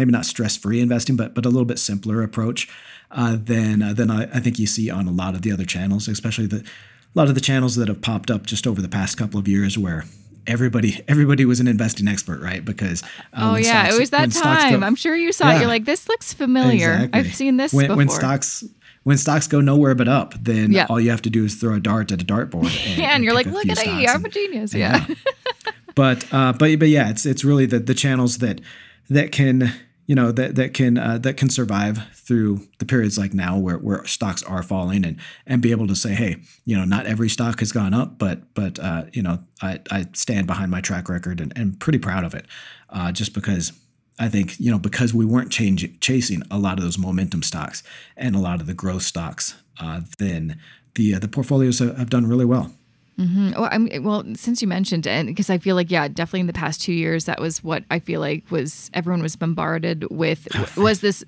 [0.00, 2.68] maybe not stress free investing but but a little bit simpler approach
[3.10, 5.64] uh, than uh, than I, I, think you see on a lot of the other
[5.64, 8.88] channels especially the a lot of the channels that have popped up just over the
[8.88, 10.04] past couple of years where
[10.46, 13.02] everybody everybody was an investing expert right because
[13.34, 15.58] uh, oh yeah stocks, it was that time go, i'm sure you saw yeah, it
[15.60, 17.20] you're like this looks familiar exactly.
[17.20, 17.96] i've seen this when, before.
[17.96, 18.64] when stocks
[19.02, 20.90] when stocks go nowhere but up, then yep.
[20.90, 22.70] all you have to do is throw a dart at a dartboard.
[22.90, 24.74] And, yeah, and, and you're like, look at me, I'm a genius.
[24.74, 25.06] Yeah.
[25.08, 25.14] yeah.
[25.94, 28.60] but uh, but but yeah, it's it's really the the channels that
[29.08, 29.72] that can
[30.10, 33.78] you know that that can uh, that can survive through the periods like now where,
[33.78, 36.34] where stocks are falling and and be able to say hey
[36.64, 40.06] you know not every stock has gone up but but uh, you know I, I
[40.14, 42.46] stand behind my track record and, and pretty proud of it
[42.88, 43.72] uh, just because
[44.18, 47.84] I think you know because we weren't change, chasing a lot of those momentum stocks
[48.16, 50.58] and a lot of the growth stocks, uh, then
[50.96, 52.72] the uh, the portfolios have done really well.
[53.20, 53.60] Mm-hmm.
[53.60, 56.54] Well, I'm, well, since you mentioned and because I feel like yeah, definitely in the
[56.54, 61.02] past two years, that was what I feel like was everyone was bombarded with was
[61.02, 61.22] this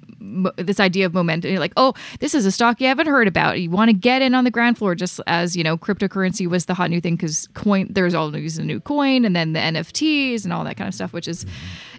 [0.57, 1.51] this idea of momentum.
[1.51, 3.61] You're like, oh, this is a stock you haven't heard about.
[3.61, 6.65] You want to get in on the ground floor, just as you know, cryptocurrency was
[6.65, 7.89] the hot new thing because coin.
[7.91, 11.13] There's always a new coin, and then the NFTs and all that kind of stuff,
[11.13, 11.45] which is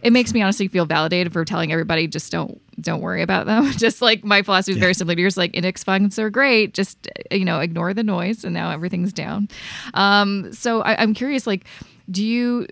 [0.04, 3.72] it makes me honestly feel validated for telling everybody just don't don't worry about them.
[3.78, 4.82] just like my philosophy is yeah.
[4.82, 5.38] very similar to yours.
[5.38, 9.48] Like index funds are great, just you know ignore the noise, and now everything's down.
[9.94, 11.66] Um, so I, I'm curious, like
[12.12, 12.68] do you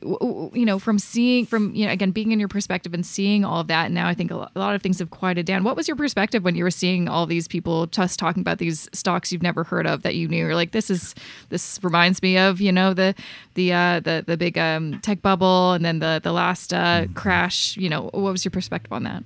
[0.54, 3.62] you know from seeing from you know again being in your perspective and seeing all
[3.62, 5.64] of that and now i think a lot of things have quieted down.
[5.64, 8.90] What was your perspective when you were seeing all these people just talking about these
[8.94, 10.38] stocks you've never heard of that you knew?
[10.38, 11.14] You're like this is
[11.50, 13.14] this reminds me of you know the
[13.54, 17.78] the uh the the big um tech bubble and then the the last uh crash
[17.78, 18.10] you know.
[18.14, 19.24] What was your perspective on that?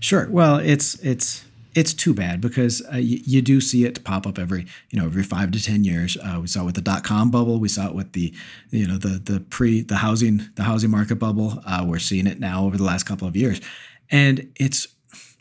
[0.00, 0.28] Sure.
[0.30, 1.44] Well it's it's
[1.74, 5.06] it's too bad because uh, you, you, do see it pop up every you know
[5.06, 6.16] every five to ten years.
[6.16, 7.60] Uh, we saw it with the dot com bubble.
[7.60, 8.34] We saw it with the
[8.70, 11.62] you know the the pre the housing the housing market bubble.
[11.64, 13.60] Uh, we're seeing it now over the last couple of years,
[14.10, 14.88] and it's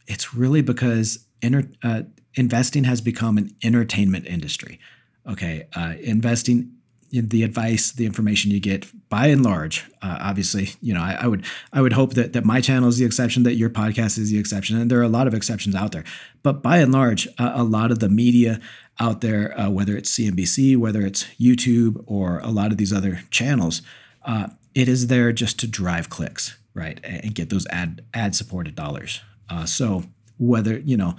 [0.08, 2.04] it's really because inter, uh,
[2.36, 4.80] investing has become an entertainment industry.
[5.28, 6.72] Okay, uh, investing
[7.12, 11.28] the advice, the information you get, by and large, uh, obviously, you know, I, I,
[11.28, 14.32] would I would hope that that my channel is the exception, that your podcast is
[14.32, 16.04] the exception, and there are a lot of exceptions out there.
[16.44, 18.60] But by and large, uh, a lot of the media
[19.00, 23.22] out there, uh, whether it's CNBC, whether it's YouTube, or a lot of these other
[23.32, 23.82] channels,
[24.24, 28.76] uh, it is there just to drive clicks, right, and get those ad ad supported
[28.76, 29.22] dollars.
[29.50, 30.04] Uh, so
[30.38, 31.16] whether you know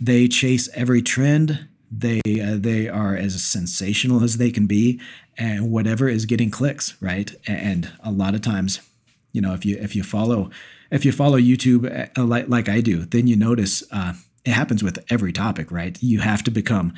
[0.00, 5.00] they chase every trend they uh, they are as sensational as they can be,
[5.36, 7.34] and whatever is getting clicks, right?
[7.46, 8.80] And a lot of times,
[9.32, 10.50] you know, if you if you follow
[10.90, 14.14] if you follow YouTube uh, like like I do, then you notice uh,
[14.44, 16.00] it happens with every topic, right?
[16.00, 16.94] You have to become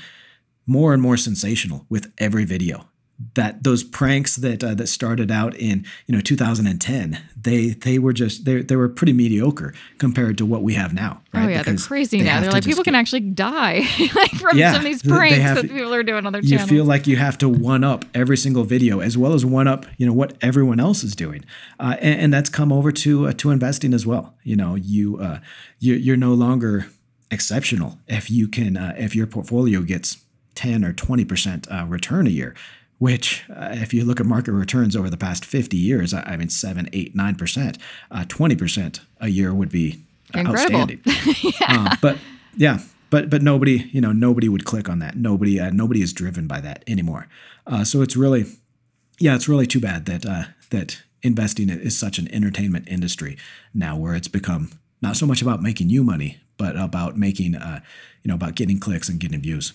[0.67, 2.87] more and more sensational with every video
[3.35, 8.13] that those pranks that uh, that started out in you know 2010 they they were
[8.13, 11.45] just they, they were pretty mediocre compared to what we have now right?
[11.45, 14.59] oh yeah because they're crazy they now they're like people can actually die like from
[14.59, 16.69] some of these pranks have, that people are doing on their you channels.
[16.69, 19.87] feel like you have to one up every single video as well as one up
[19.99, 21.45] you know what everyone else is doing
[21.79, 25.19] uh, and, and, that's come over to uh, to investing as well you know you
[25.19, 25.39] uh,
[25.79, 26.87] you you're no longer
[27.31, 30.19] exceptional if you can uh, if your portfolio gets
[30.55, 32.55] 10 or 20 percent uh, return a year
[33.03, 36.49] which, uh, if you look at market returns over the past 50 years, I, mean,
[36.49, 37.79] 7, 8, 9%,
[38.13, 40.83] uh, 20% a year would be Incredible.
[40.83, 41.01] outstanding.
[41.43, 41.67] yeah.
[41.69, 42.19] Uh, but
[42.57, 42.79] yeah,
[43.11, 45.17] but but nobody, you know, nobody would click on that.
[45.17, 47.27] Nobody, uh, nobody is driven by that anymore.
[47.67, 48.45] Uh, so it's really,
[49.19, 53.37] yeah, it's really too bad that uh, that investing is such an entertainment industry
[53.75, 57.81] now, where it's become not so much about making you money, but about making, uh,
[58.23, 59.73] you know, about getting clicks and getting views.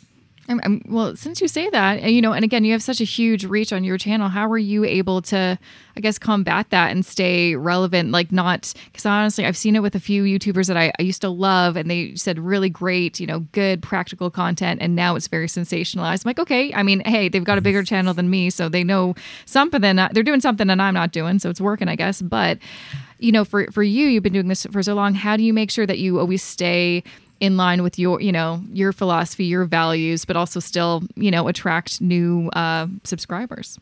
[0.49, 3.03] I'm, I'm, well, since you say that, you know, and again, you have such a
[3.03, 4.29] huge reach on your channel.
[4.29, 5.59] How are you able to,
[5.95, 8.11] I guess, combat that and stay relevant?
[8.11, 11.21] Like, not because honestly, I've seen it with a few YouTubers that I, I used
[11.21, 15.27] to love, and they said really great, you know, good practical content, and now it's
[15.27, 16.25] very sensationalized.
[16.25, 17.85] I'm like, okay, I mean, hey, they've got a bigger mm-hmm.
[17.85, 19.81] channel than me, so they know something.
[19.81, 22.21] They're doing something that I'm not doing, so it's working, I guess.
[22.21, 22.59] But
[23.19, 25.13] you know, for for you, you've been doing this for so long.
[25.13, 27.03] How do you make sure that you always stay
[27.39, 31.47] in line with your you know your philosophy your values but also still you know
[31.47, 33.79] attract new uh, subscribers.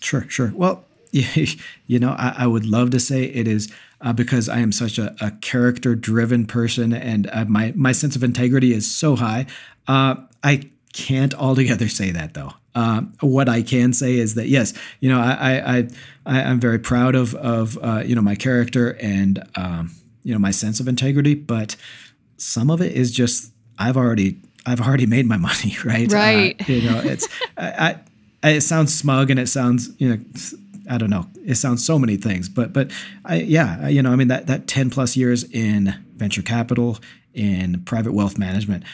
[0.00, 0.52] Sure sure.
[0.54, 3.72] Well you know I, I, would love to say it is
[4.02, 8.14] uh, because i am such a, a character driven person and uh, my my sense
[8.14, 9.46] of integrity is so high.
[9.86, 12.52] Uh, i can't altogether say that though.
[12.74, 15.88] Uh, what I can say is that yes, you know, I I,
[16.26, 19.92] I am very proud of of uh, you know my character and um,
[20.22, 21.76] you know my sense of integrity, but
[22.38, 26.10] some of it is just I've already I've already made my money, right?
[26.10, 26.56] Right.
[26.60, 27.98] Uh, you know, it's I,
[28.42, 30.24] I, it sounds smug and it sounds you know
[30.90, 32.90] I don't know it sounds so many things, but but
[33.24, 36.98] I yeah you know I mean that that ten plus years in venture capital
[37.34, 38.84] in private wealth management,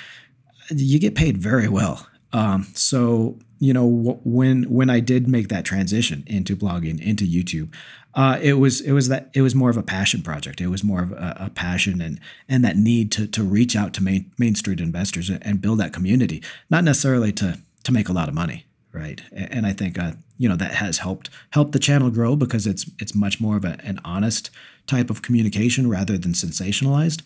[0.71, 2.07] you get paid very well.
[2.33, 3.87] Um, so you know
[4.25, 7.73] when when I did make that transition into blogging into YouTube,
[8.15, 10.61] uh, it was it was that it was more of a passion project.
[10.61, 13.93] It was more of a, a, passion and and that need to to reach out
[13.95, 18.13] to main Main Street investors and build that community, not necessarily to to make a
[18.13, 19.21] lot of money, right?
[19.33, 22.89] And I think uh, you know that has helped help the channel grow because it's
[23.01, 24.51] it's much more of a, an honest
[24.87, 27.23] type of communication rather than sensationalized,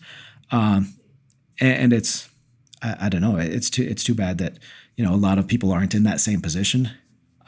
[0.51, 0.95] um,
[1.59, 2.29] and, it's
[2.81, 4.57] I, I don't know it's too it's too bad that
[4.95, 6.89] you know a lot of people aren't in that same position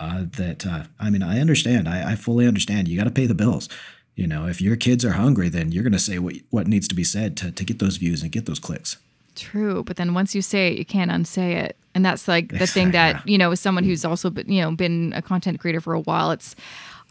[0.02, 1.88] uh, that uh, I mean, I understand.
[1.88, 2.88] I, I fully understand.
[2.88, 3.70] You got to pay the bills.
[4.16, 6.88] You know, if your kids are hungry, then you're going to say what what needs
[6.88, 8.98] to be said to to get those views and get those clicks.
[9.36, 12.56] True, but then once you say it, you can't unsay it, and that's like the
[12.56, 12.82] exactly.
[12.82, 15.80] thing that you know, as someone who's also been, you know been a content creator
[15.80, 16.56] for a while, it's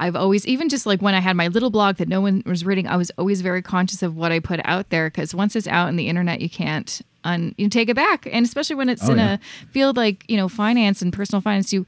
[0.00, 2.64] I've always, even just like when I had my little blog that no one was
[2.64, 5.68] reading, I was always very conscious of what I put out there because once it's
[5.68, 9.06] out in the internet, you can't un, you take it back, and especially when it's
[9.08, 9.34] oh, in yeah.
[9.34, 9.38] a
[9.72, 11.86] field like you know finance and personal finance, you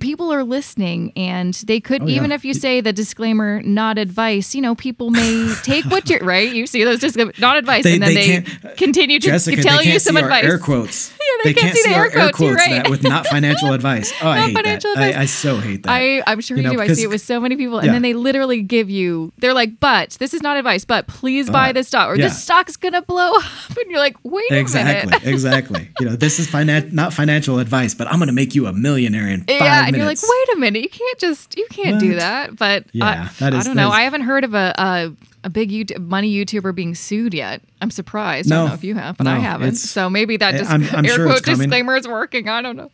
[0.00, 2.36] people are listening and they could oh, even yeah.
[2.36, 6.52] if you say the disclaimer not advice you know people may take what you're right?
[6.52, 9.82] You see those just not advice they, and then they, they continue to Jessica, tell
[9.82, 12.40] you some advice air quotes yeah they, can't, see, the air, quotes.
[12.40, 12.82] You're right.
[12.82, 14.12] that with not financial advice.
[14.22, 15.08] Oh, I hate financial that.
[15.10, 15.16] advice.
[15.18, 15.90] I, I so hate that.
[15.92, 16.80] I, I'm sure You know, do.
[16.80, 17.78] I see it with so many people.
[17.78, 17.92] And Yeah.
[17.92, 21.70] then they literally give you, they're like, but this is not advice, but please buy
[21.70, 22.24] Uh, this stock or yeah.
[22.28, 23.42] this stock's going to blow up.
[23.76, 25.26] And you're like, wait a exactly, minute.
[25.26, 25.88] exactly.
[26.00, 28.72] You know, this is finan- not financial advice, but I'm going to make you a
[28.72, 30.22] millionaire in five yeah, and minutes.
[30.22, 32.56] you're like, wait a minute, you can't just, you can't do that.
[32.56, 33.88] But Yeah, I, that I don't know.
[33.88, 35.12] is- I haven't heard of a, a,
[35.44, 37.62] a big YouTube, money YouTuber being sued yet.
[37.80, 38.50] I'm surprised.
[38.50, 39.74] I No, don't know if you have, but I haven't.
[39.76, 42.48] So maybe that just I'm- I'm air sure quote disclaimer is working.
[42.48, 42.90] I don't know.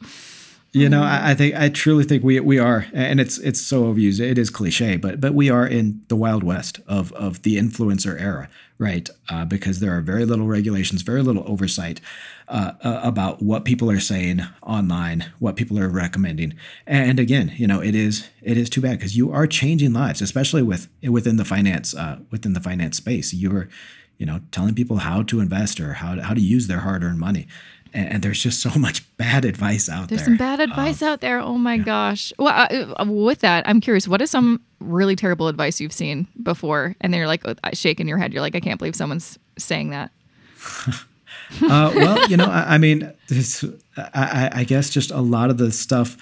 [0.73, 1.05] You know, Mm.
[1.09, 4.21] I, I think I truly think we we are, and it's it's so overused.
[4.21, 8.21] It is cliche, but but we are in the wild west of of the influencer
[8.21, 9.09] era, right?
[9.31, 12.03] Uh, because there are very little regulations, very little oversight
[12.49, 16.55] uh, uh, about what people are saying online, what people are recommending,
[16.87, 20.23] and again, you know, it is it is too bad because you are changing lives,
[20.23, 23.33] especially with within the finance uh, within the finance space.
[23.33, 23.69] You are,
[24.17, 27.05] you know, telling people how to invest or how to, how to use their hard
[27.05, 27.47] earned money.
[27.95, 30.27] And, and there's just so much bad advice out There's there.
[30.27, 31.41] There's some bad advice out there.
[31.41, 32.33] Oh my gosh.
[32.39, 34.09] Well, uh, uh, with that, I'm curious.
[34.09, 36.95] What is some really terrible advice you've seen before?
[37.01, 38.33] And then you're like uh, shaking your head.
[38.33, 40.11] You're like, I can't believe someone's saying that.
[41.63, 43.65] uh, well, you know, I, I mean, this,
[43.97, 46.17] I, I- guess just a lot of the stuff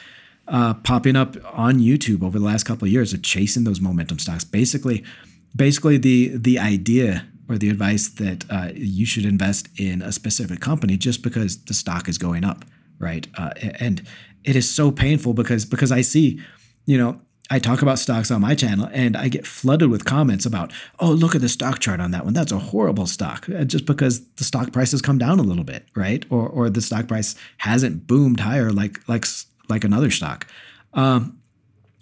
[0.49, 4.19] uh, popping up on YouTube over the last couple of years of chasing those momentum
[4.19, 4.45] stocks.
[4.45, 5.05] Basically,
[5.55, 10.61] basically the the idea or the advice that uh, you should invest in a specific
[10.61, 12.65] company just because the stock is going up,
[12.99, 13.27] right?
[13.37, 13.51] Uh,
[13.81, 14.03] and
[14.45, 16.41] it is so painful because because I see,
[16.87, 17.21] you know.
[17.49, 21.13] I talk about stocks on my channel and I get flooded with comments about, oh,
[21.13, 22.35] look at the stock chart on that one.
[22.35, 23.49] That's a horrible stock.
[23.49, 26.25] Uh, Just because the stock price has come down a little bit, right?
[26.31, 29.25] Or or the stock price hasn't boomed higher like like
[29.69, 30.47] like another stock.
[30.95, 31.39] Um,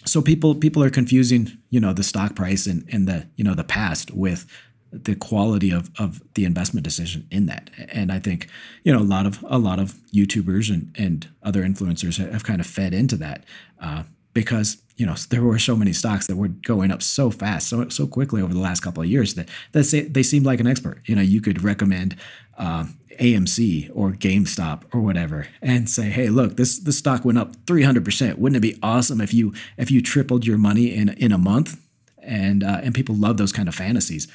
[0.06, 3.54] so people people are confusing, you know, the stock price and, and the you know
[3.54, 4.46] the past with
[4.92, 7.68] the quality of, of the investment decision in that.
[7.88, 8.48] And I think,
[8.84, 12.60] you know, a lot of a lot of YouTubers and, and other influencers have kind
[12.60, 13.44] of fed into that
[13.80, 17.68] uh, because you know there were so many stocks that were going up so fast,
[17.68, 20.66] so so quickly over the last couple of years that that they seemed like an
[20.66, 21.00] expert.
[21.06, 22.16] You know, you could recommend
[22.58, 27.54] um, AMC or GameStop or whatever, and say, hey, look, this this stock went up
[27.66, 28.38] three hundred percent.
[28.38, 31.80] Wouldn't it be awesome if you if you tripled your money in in a month?
[32.22, 34.28] And uh, and people love those kind of fantasies,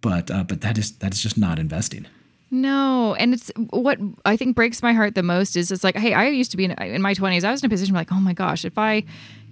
[0.00, 2.06] but uh, but that is that is just not investing.
[2.52, 6.14] No, and it's what I think breaks my heart the most is it's like, hey,
[6.14, 7.44] I used to be in, in my 20s.
[7.44, 9.04] I was in a position like, oh my gosh, if I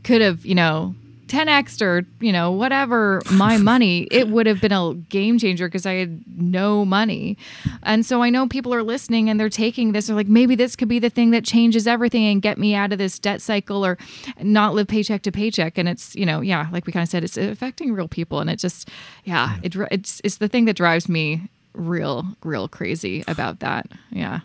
[0.05, 0.95] could have, you know,
[1.29, 5.87] 10x or you know whatever my money, it would have been a game changer because
[5.87, 7.37] I had no money.
[7.83, 10.07] And so I know people are listening and they're taking this.
[10.07, 12.93] They're like, maybe this could be the thing that changes everything and get me out
[12.93, 13.99] of this debt cycle or
[14.43, 15.79] not live paycheck to paycheck.
[15.79, 18.51] And it's you know, yeah, like we kind of said, it's affecting real people, and
[18.51, 18.89] it just,
[19.25, 24.41] yeah, it it's it's the thing that drives me real real crazy about that yeah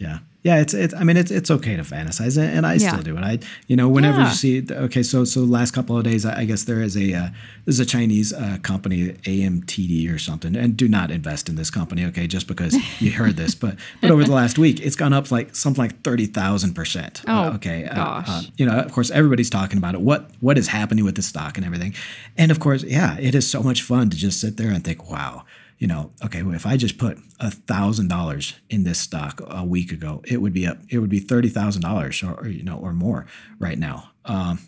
[0.00, 0.18] Yeah.
[0.42, 0.94] Yeah, it's it's.
[0.94, 2.92] I mean, it's it's okay to fantasize, and and I Yeah.
[2.92, 3.20] still do it.
[3.22, 4.28] I, you know, whenever Yeah.
[4.30, 7.28] you see, okay, so so last couple of days, I guess there is a uh,
[7.66, 12.06] there's a Chinese uh, company, AMTD or something, and do not invest in this company,
[12.06, 15.30] okay, just because you heard this, but but over the last week, it's gone up
[15.30, 17.20] like something like thirty thousand percent.
[17.28, 18.26] Oh, okay, uh, gosh.
[18.30, 20.00] uh, you know, of course, everybody's talking about it.
[20.00, 21.92] What what is happening with the stock and everything,
[22.38, 25.10] and of course, yeah, it is so much fun to just sit there and think,
[25.10, 25.44] wow,
[25.80, 29.64] you know, okay, well, if I just put a thousand dollars in this stock a
[29.64, 32.76] week ago, it would be up, it would be thirty thousand dollars or, you know
[32.76, 33.26] or more
[33.58, 34.10] right now.
[34.26, 34.60] Um,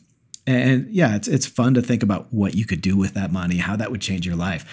[0.46, 3.58] and yeah, it's it's fun to think about what you could do with that money,
[3.58, 4.64] how that would change your life.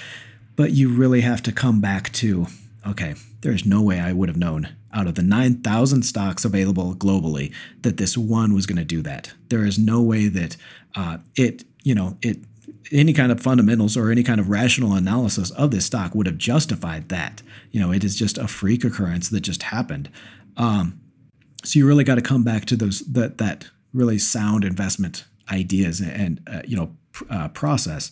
[0.55, 2.47] But you really have to come back to,
[2.87, 7.53] okay, there's no way I would have known out of the 9,000 stocks available globally
[7.83, 9.31] that this one was going to do that.
[9.49, 10.57] There is no way that
[10.95, 12.39] uh, it, you know, it
[12.91, 16.37] any kind of fundamentals or any kind of rational analysis of this stock would have
[16.37, 17.41] justified that.
[17.71, 20.09] You know, it is just a freak occurrence that just happened.
[20.57, 20.99] Um,
[21.63, 25.99] so you really got to come back to those that that really sound investment ideas
[25.99, 26.95] and uh, you know
[27.29, 28.11] uh, process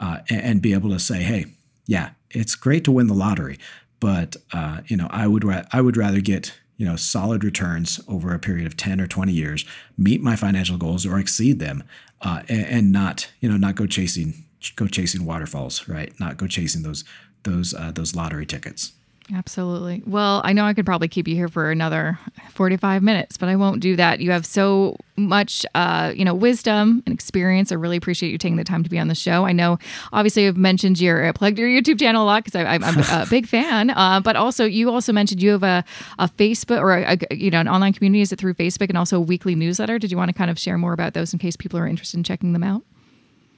[0.00, 1.46] uh, and, and be able to say, hey,
[1.86, 3.58] yeah, it's great to win the lottery,
[4.00, 8.00] but uh, you know I would ra- I would rather get you know solid returns
[8.08, 9.64] over a period of 10 or 20 years
[9.98, 11.82] meet my financial goals or exceed them
[12.22, 14.44] uh, and, and not you know not go chasing
[14.76, 16.12] go chasing waterfalls right?
[16.18, 17.04] Not go chasing those
[17.44, 18.92] those uh, those lottery tickets
[19.34, 20.02] absolutely.
[20.06, 22.18] Well i know i could probably keep you here for another
[22.50, 24.20] 45 minutes but i won't do that.
[24.20, 27.72] You have so much uh, you know wisdom and experience.
[27.72, 29.44] I really appreciate you taking the time to be on the show.
[29.44, 29.78] I know
[30.12, 33.46] obviously i've mentioned your uh, plugged your youtube channel a lot because i'm a big
[33.46, 35.84] fan uh, but also you also mentioned you have a,
[36.18, 38.22] a facebook or a, a, you know an online community.
[38.22, 39.98] Is it through facebook and also a weekly newsletter?
[39.98, 42.16] Did you want to kind of share more about those in case people are interested
[42.16, 42.82] in checking them out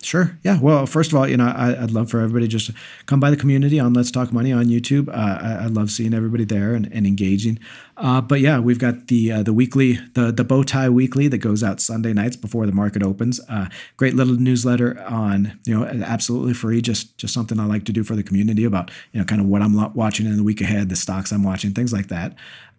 [0.03, 0.38] Sure.
[0.42, 0.59] Yeah.
[0.59, 2.74] Well, first of all, you know, I, would love for everybody just to
[3.05, 5.09] come by the community on Let's Talk Money on YouTube.
[5.09, 7.59] Uh, I, I, love seeing everybody there and, and engaging.
[7.98, 11.38] Uh, but yeah, we've got the uh, the weekly the the bow tie weekly that
[11.38, 13.40] goes out Sunday nights before the market opens.
[13.46, 16.80] Uh, great little newsletter on you know absolutely free.
[16.80, 19.48] Just just something I like to do for the community about you know kind of
[19.48, 22.34] what I'm watching in the week ahead, the stocks I'm watching, things like that.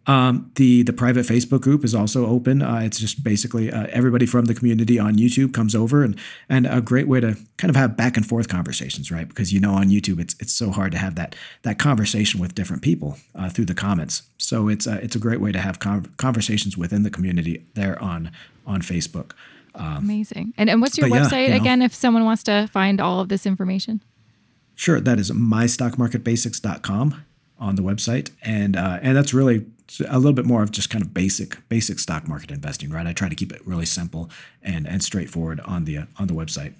[0.08, 2.64] Um, the the private Facebook group is also open.
[2.64, 6.18] Uh, it's just basically uh, everybody from the community on YouTube comes over and
[6.50, 9.28] and a great way to kind of have back and forth conversations, right?
[9.28, 12.56] Because you know on YouTube it's it's so hard to have that that conversation with
[12.56, 14.24] different people uh, through the comments.
[14.40, 18.02] So it's a, it's a great way to have con- conversations within the community there
[18.02, 18.32] on
[18.66, 19.34] on Facebook.
[19.76, 20.56] Um, Amazing.
[20.58, 23.20] And and what's your website yeah, you know, again if someone wants to find all
[23.20, 24.02] of this information?
[24.74, 27.24] Sure, that is mystockmarketbasics.com
[27.62, 29.66] on the website, and uh, and that's really
[30.08, 33.08] a little bit more of just kind of basic basic stock market investing, right?
[33.08, 34.30] I try to keep it really simple
[34.62, 36.74] and and straightforward on the on the website.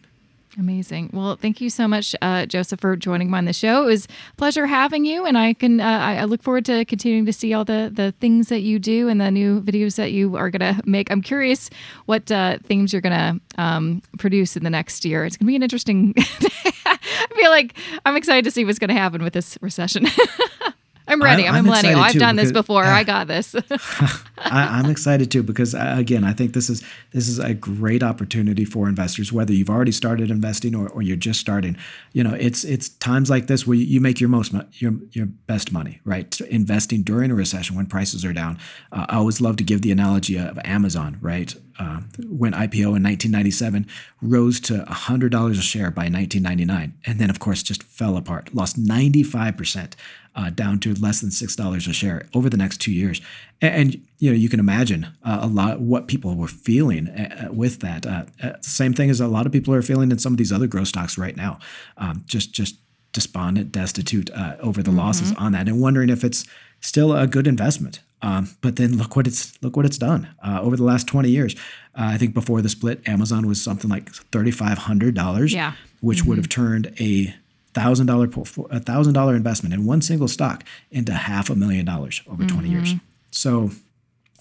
[0.60, 1.12] Amazing.
[1.14, 3.84] Well, thank you so much, uh, Joseph, for joining me on the show.
[3.84, 7.26] It was a pleasure having you, and I can uh, I look forward to continuing
[7.26, 10.36] to see all the the things that you do and the new videos that you
[10.36, 11.10] are to make.
[11.10, 11.70] I'm curious
[12.06, 15.24] what uh, themes you're to um, produce in the next year.
[15.24, 16.14] It's to be an interesting.
[16.18, 17.74] I feel like
[18.06, 20.06] I'm excited to see what's to happen with this recession.
[21.08, 21.48] I'm ready.
[21.48, 22.00] I'm, I'm a millennial.
[22.00, 22.84] I've done this before.
[22.84, 23.56] Uh, I got this.
[24.38, 28.04] I, am excited too because uh, again, I think this is this is a great
[28.04, 29.32] opportunity for investors.
[29.32, 31.78] Whether you've already started investing or, or you're just starting,
[32.14, 35.72] you know, it's it's times like this where you make your most your your best
[35.72, 36.40] money, right?
[36.42, 38.58] Investing during a recession when prices are down.
[38.92, 41.54] Uh, I always love to give the analogy of Amazon, right?
[41.80, 43.88] Uh, when IPO in 1997
[44.22, 48.78] rose to $100 a share by 1999, and then of course just fell apart, lost
[48.78, 49.96] 95 percent
[50.36, 53.22] uh, down to less than six dollars a share over the next two years.
[53.62, 57.48] And, and you know you can imagine uh, a lot what people were feeling uh,
[57.50, 58.06] uh with that.
[58.06, 60.52] Uh, uh, same thing as a lot of people are feeling in some of these
[60.52, 61.60] other growth stocks right now.
[61.98, 62.78] Um, just just
[63.14, 64.30] despondent, destitute
[64.62, 65.00] over the mm-hmm.
[65.00, 66.46] losses on that, and wondering if it's
[66.80, 68.00] still a good investment.
[68.24, 71.30] Um, but then look what it's look what it's done uh, over the last 20
[71.30, 71.56] years.
[71.96, 75.74] Uh, I think before the split, Amazon was something like $3,500, yeah.
[76.02, 76.30] which mm-hmm.
[76.30, 77.34] would have turned a
[77.74, 78.30] thousand dollar
[78.70, 82.56] a thousand dollar investment in one single stock into half a million dollars over mm-hmm.
[82.56, 82.94] 20 years.
[83.32, 83.72] So,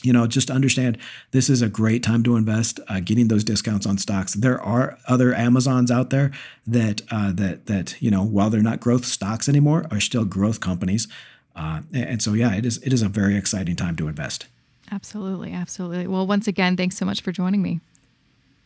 [0.02, 0.98] you know, just understand
[1.30, 2.80] this is a great time to invest.
[2.88, 4.34] Uh, getting those discounts on stocks.
[4.34, 6.32] There are other Amazons out there
[6.66, 10.60] that uh, that that you know, while they're not growth stocks anymore, are still growth
[10.60, 11.06] companies.
[11.54, 14.46] Uh, and so, yeah, it is it is a very exciting time to invest.
[14.90, 16.06] Absolutely, absolutely.
[16.06, 17.80] Well, once again, thanks so much for joining me.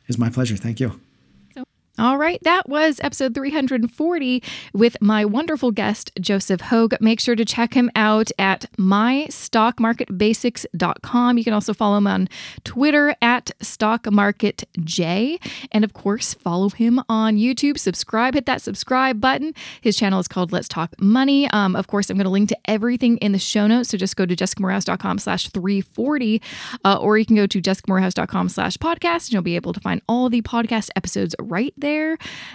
[0.06, 0.56] It's my pleasure.
[0.56, 1.00] Thank you.
[1.96, 4.42] All right, that was episode 340
[4.72, 6.94] with my wonderful guest, Joseph Hogue.
[7.00, 11.38] Make sure to check him out at mystockmarketbasics.com.
[11.38, 12.28] You can also follow him on
[12.64, 15.38] Twitter at StockMarketJ.
[15.70, 17.78] And of course, follow him on YouTube.
[17.78, 19.54] Subscribe, hit that subscribe button.
[19.80, 21.48] His channel is called Let's Talk Money.
[21.50, 23.90] Um, of course, I'm going to link to everything in the show notes.
[23.90, 26.42] So just go to jessicamoorhouse.com slash 340,
[26.84, 30.02] uh, or you can go to jessicamoorhouse.com slash podcast, and you'll be able to find
[30.08, 31.83] all the podcast episodes right there.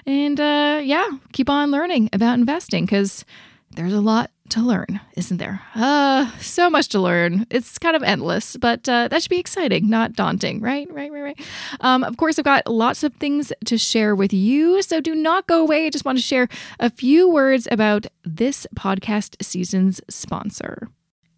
[0.06, 3.26] And uh, yeah, keep on learning about investing because
[3.72, 5.62] there's a lot to learn, isn't there?
[5.76, 7.46] Uh, so much to learn.
[7.52, 10.92] It's kind of endless, but uh, that should be exciting, not daunting, right?
[10.92, 11.40] Right, right, right.
[11.82, 15.46] Um, of course, I've got lots of things to share with you, so do not
[15.48, 15.86] go away.
[15.86, 16.48] I just want to share
[16.80, 20.90] a few words about this podcast season's sponsor.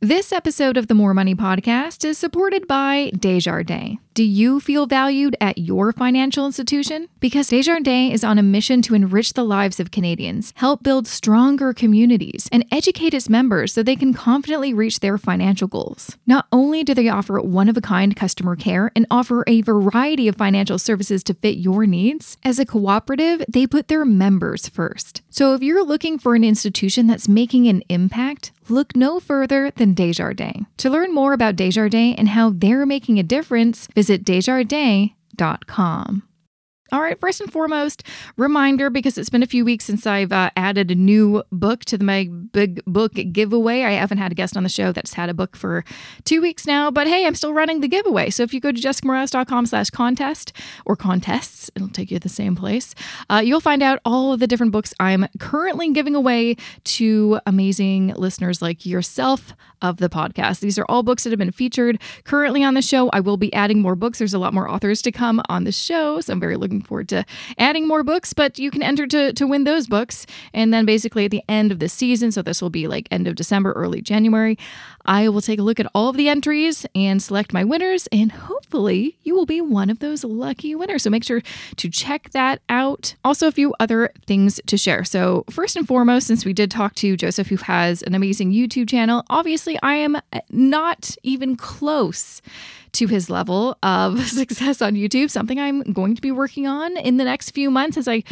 [0.04, 4.00] This episode of the More Money Podcast is supported by Desjardins.
[4.16, 7.08] Do you feel valued at your financial institution?
[7.20, 11.72] Because Desjardins is on a mission to enrich the lives of Canadians, help build stronger
[11.72, 16.18] communities, and educate its members so they can confidently reach their financial goals.
[16.26, 20.28] Not only do they offer one of a kind customer care and offer a variety
[20.28, 25.22] of financial services to fit your needs, as a cooperative, they put their members first.
[25.30, 29.94] So if you're looking for an institution that's making an impact, look no further than
[29.94, 30.66] Desjardins.
[30.78, 36.24] To learn more about Desjardins and how they're making a difference, visit desjardins.com.
[36.94, 38.04] All right, first and foremost,
[38.36, 41.98] reminder because it's been a few weeks since I've uh, added a new book to
[41.98, 43.84] the, my big book giveaway.
[43.84, 45.86] I haven't had a guest on the show that's had a book for
[46.26, 48.30] two weeks now, but hey, I'm still running the giveaway.
[48.30, 50.52] So if you go to jessicamoorhouse.com slash contest
[50.86, 52.94] or contests, it'll take you to the same place.
[53.30, 58.16] Uh, you'll find out all of the different books I'm currently giving away to amazing
[58.18, 60.60] listeners like yourself of the podcast.
[60.60, 63.10] These are all books that have been featured currently on the show.
[63.14, 64.20] I will be adding more books.
[64.20, 66.88] There's a lot more authors to come on the show, so I'm very looking looking
[66.88, 67.26] forward to
[67.58, 70.26] adding more books, but you can enter to, to win those books.
[70.54, 73.28] And then basically at the end of the season, so this will be like end
[73.28, 74.58] of December, early January,
[75.06, 78.32] I will take a look at all of the entries and select my winners, and
[78.32, 81.04] hopefully you will be one of those lucky winners.
[81.04, 81.42] So make sure
[81.78, 83.16] to check that out.
[83.24, 85.04] Also, a few other things to share.
[85.04, 88.90] So, first and foremost, since we did talk to Joseph, who has an amazing YouTube
[88.90, 90.18] channel, obviously I am
[90.52, 92.42] not even close
[92.94, 97.18] to his level of success on YouTube, something I'm going to be working on in
[97.18, 98.24] the next few months as I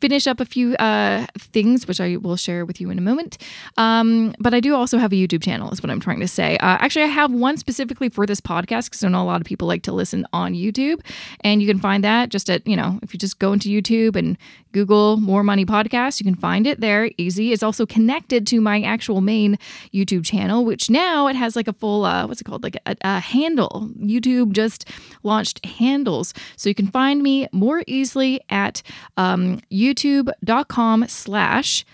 [0.00, 3.38] finish up a few uh, things, which I will share with you in a moment.
[3.76, 6.56] Um, but I do also have a YouTube channel, is what I'm trying to say.
[6.58, 9.46] Uh, actually, I have one specifically for this podcast because I know a lot of
[9.46, 11.00] people like to listen on YouTube.
[11.40, 14.16] And you can find that just at, you know, if you just go into YouTube
[14.16, 14.38] and
[14.72, 17.52] Google More Money Podcast, you can find it there easy.
[17.52, 19.58] It's also connected to my actual main
[19.92, 22.62] YouTube channel, which now it has like a full, uh, what's it called?
[22.62, 23.90] Like a, a handle.
[23.98, 24.88] YouTube just
[25.22, 26.34] launched handles.
[26.56, 28.82] So you can find me more easily at
[29.16, 31.84] um, youtube.com slash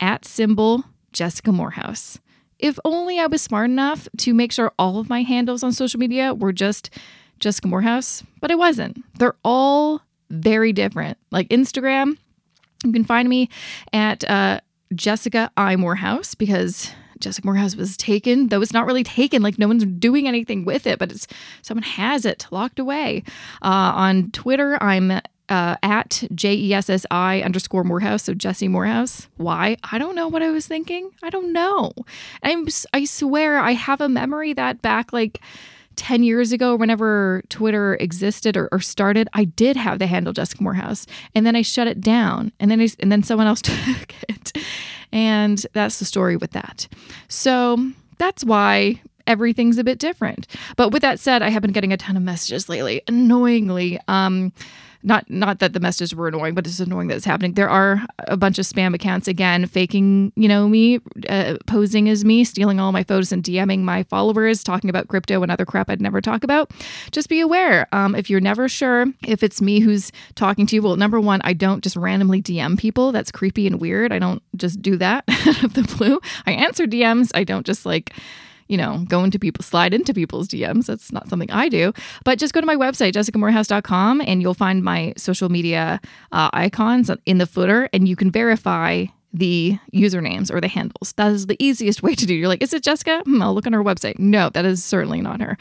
[0.00, 2.18] at symbol Jessica Moorhouse.
[2.58, 6.00] If only I was smart enough to make sure all of my handles on social
[6.00, 6.90] media were just
[7.40, 9.04] Jessica Moorhouse, but I wasn't.
[9.18, 11.18] They're all very different.
[11.30, 12.16] Like Instagram,
[12.84, 13.48] you can find me
[13.92, 14.60] at uh,
[14.94, 19.42] Jessica I Moorhouse because Jessica Moorhouse was taken, though it's not really taken.
[19.42, 21.26] Like no one's doing anything with it, but it's
[21.62, 23.22] someone has it locked away.
[23.62, 28.24] Uh, on Twitter, I'm uh, at J E S S I underscore Moorhouse.
[28.24, 29.28] So Jesse Moorhouse.
[29.36, 29.76] Why?
[29.92, 31.10] I don't know what I was thinking.
[31.22, 31.92] I don't know.
[32.42, 35.40] I'm, I swear I have a memory that back like
[35.96, 40.62] 10 years ago, whenever Twitter existed or, or, started, I did have the handle Jessica
[40.62, 41.06] Moorhouse.
[41.34, 42.52] And then I shut it down.
[42.60, 44.52] And then I, and then someone else took it.
[45.12, 46.88] And that's the story with that.
[47.28, 50.46] So that's why everything's a bit different.
[50.76, 53.98] But with that said, I have been getting a ton of messages lately, annoyingly.
[54.08, 54.52] Um,
[55.04, 57.52] not not that the messages were annoying, but it's annoying that it's happening.
[57.52, 60.98] There are a bunch of spam accounts again, faking you know me,
[61.28, 65.42] uh, posing as me, stealing all my photos and DMing my followers, talking about crypto
[65.42, 66.72] and other crap I'd never talk about.
[67.12, 67.86] Just be aware.
[67.92, 71.40] Um, if you're never sure if it's me who's talking to you, well, number one,
[71.44, 73.12] I don't just randomly DM people.
[73.12, 74.12] That's creepy and weird.
[74.12, 76.20] I don't just do that out of the blue.
[76.46, 77.30] I answer DMs.
[77.34, 78.12] I don't just like
[78.68, 80.86] you know, go into people, slide into people's DMs.
[80.86, 81.92] That's not something I do.
[82.24, 86.00] But just go to my website, jessicamoorhouse.com, and you'll find my social media
[86.32, 91.12] uh, icons in the footer, and you can verify the usernames or the handles.
[91.16, 92.34] That is the easiest way to do.
[92.34, 93.20] You're like, is it Jessica?
[93.24, 94.18] Hmm, I'll look on her website.
[94.18, 95.58] No, that is certainly not her.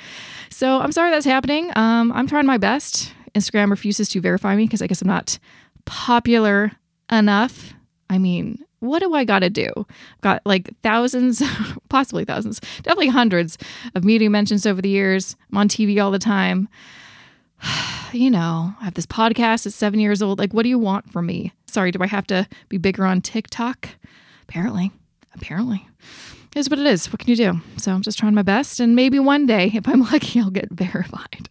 [0.49, 1.71] So I'm sorry that's happening.
[1.75, 3.13] Um, I'm trying my best.
[3.33, 5.39] Instagram refuses to verify me because I guess I'm not
[5.85, 6.71] popular
[7.11, 7.73] enough.
[8.11, 9.69] I mean, what do I got to do?
[9.77, 11.41] I've got like thousands,
[11.89, 13.57] possibly thousands, definitely hundreds
[13.95, 15.35] of media mentions over the years.
[15.51, 16.67] I'm on TV all the time.
[18.13, 20.39] you know, I have this podcast at seven years old.
[20.39, 21.53] Like, what do you want from me?
[21.67, 23.89] Sorry, do I have to be bigger on TikTok?
[24.43, 24.91] Apparently,
[25.33, 25.87] apparently.
[26.55, 27.11] Is what it is.
[27.11, 27.61] What can you do?
[27.77, 28.79] So I'm just trying my best.
[28.79, 31.49] And maybe one day, if I'm lucky, I'll get verified.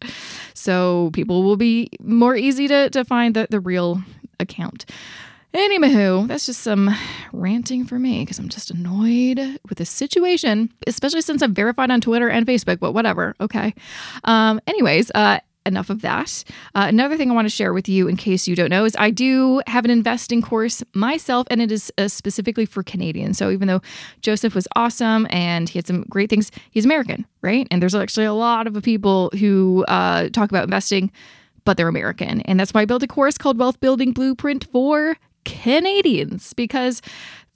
[0.55, 4.01] So people will be more easy to, to find the, the real
[4.39, 4.85] account.
[5.55, 6.95] Anywho, that's just some
[7.33, 12.01] ranting for me because I'm just annoyed with the situation, especially since I'm verified on
[12.01, 13.35] Twitter and Facebook, but whatever.
[13.39, 13.75] Okay.
[14.25, 16.43] Um, anyways, uh, enough of that.
[16.75, 18.97] Uh, another thing I want to share with you, in case you don't know, is
[18.99, 23.37] I do have an investing course myself, and it is uh, specifically for Canadians.
[23.37, 23.83] So even though
[24.23, 27.69] Joseph was awesome and he had some great things, he's American, right?
[27.71, 31.13] And there's actually a lot of people who uh, talk about investing
[31.65, 32.41] but they're American.
[32.41, 37.03] And that's why I built a course called Wealth Building Blueprint for Canadians because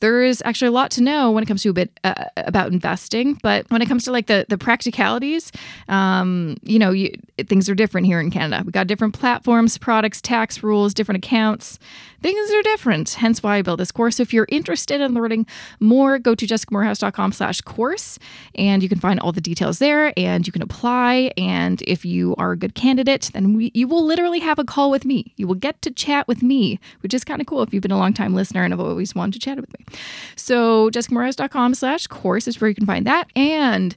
[0.01, 2.71] there is actually a lot to know when it comes to a bit uh, about
[2.71, 3.39] investing.
[3.43, 5.53] But when it comes to like the the practicalities
[5.89, 7.11] um, you know you,
[7.47, 8.63] things are different here in canada.
[8.65, 11.79] We got different platforms products tax rules different accounts
[12.23, 15.47] things are different hence why i built this course so if you're interested in learning
[15.81, 18.19] more go to jessicamoorhouse.com slash course
[18.55, 22.35] and you can find all the details there and you can apply and if you
[22.37, 25.47] are a good candidate then we, you will literally have a call with me you
[25.47, 27.99] will get to chat with me which is kind of cool if you've been a
[27.99, 29.87] long time listener and have always wanted to chat with me
[30.35, 33.29] so jessicamoorhouse.com slash course is where you can find that.
[33.37, 33.95] And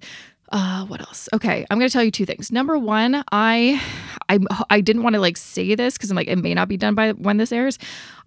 [0.51, 1.29] uh, what else?
[1.33, 2.51] Okay, I'm gonna tell you two things.
[2.51, 3.81] Number one, I
[4.29, 4.39] I
[4.69, 6.95] I didn't want to like say this because I'm like it may not be done
[6.95, 7.77] by when this airs.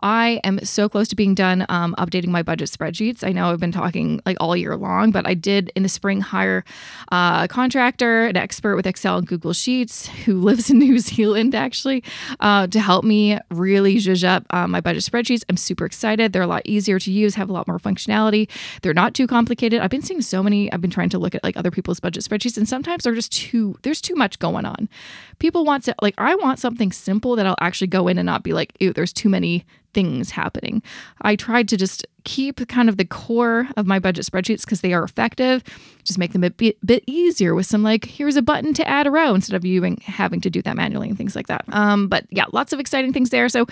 [0.03, 3.27] I am so close to being done um, updating my budget spreadsheets.
[3.27, 6.21] I know I've been talking like all year long, but I did in the spring
[6.21, 6.65] hire
[7.13, 11.55] uh, a contractor, an expert with Excel and Google Sheets who lives in New Zealand
[11.55, 12.03] actually,
[12.41, 15.45] uh, to help me really zhuzh up uh, my budget spreadsheets.
[15.49, 16.33] I'm super excited.
[16.33, 18.49] They're a lot easier to use, have a lot more functionality.
[18.83, 19.81] They're not too complicated.
[19.81, 20.73] I've been seeing so many.
[20.73, 23.33] I've been trying to look at like other people's budget spreadsheets, and sometimes they're just
[23.33, 23.77] too.
[23.83, 24.89] There's too much going on.
[25.39, 28.43] People want to like I want something simple that I'll actually go in and not
[28.43, 30.82] be like, ew, there's too many things happening.
[31.22, 34.93] I tried to just keep kind of the core of my budget spreadsheets because they
[34.93, 35.62] are effective.
[36.05, 39.07] Just make them a bit, bit, easier with some like, here's a button to add
[39.07, 41.64] a row instead of you having to do that manually and things like that.
[41.68, 43.49] Um, but yeah, lots of exciting things there.
[43.49, 43.66] So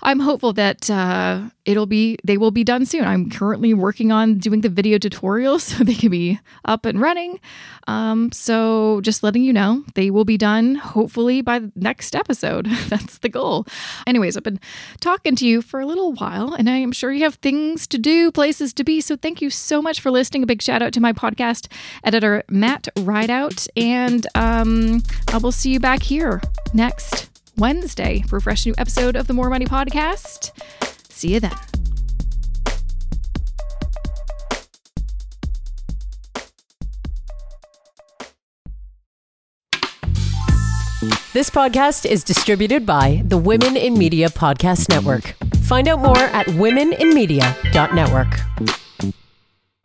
[0.00, 3.04] I'm hopeful that uh, it'll be they will be done soon.
[3.04, 7.40] I'm currently working on doing the video tutorials so they can be up and running.
[7.86, 12.66] Um, so just letting you know, they will be done hopefully by the next episode.
[12.88, 13.66] That's the goal.
[14.06, 14.60] Anyways, I've been
[15.00, 17.98] talking to you for a little while, and I am sure you have things to
[17.98, 19.00] do, places to be.
[19.00, 20.42] So thank you so much for listening.
[20.42, 21.68] A big shout out to my podcast
[22.04, 26.42] editor Matt Rideout, and um, I will see you back here
[26.74, 27.27] next
[27.58, 30.52] Wednesday for a fresh new episode of the More Money Podcast.
[31.10, 31.56] See you then.
[41.32, 45.34] This podcast is distributed by the Women in Media Podcast Network.
[45.62, 48.87] Find out more at womeninmedia.network.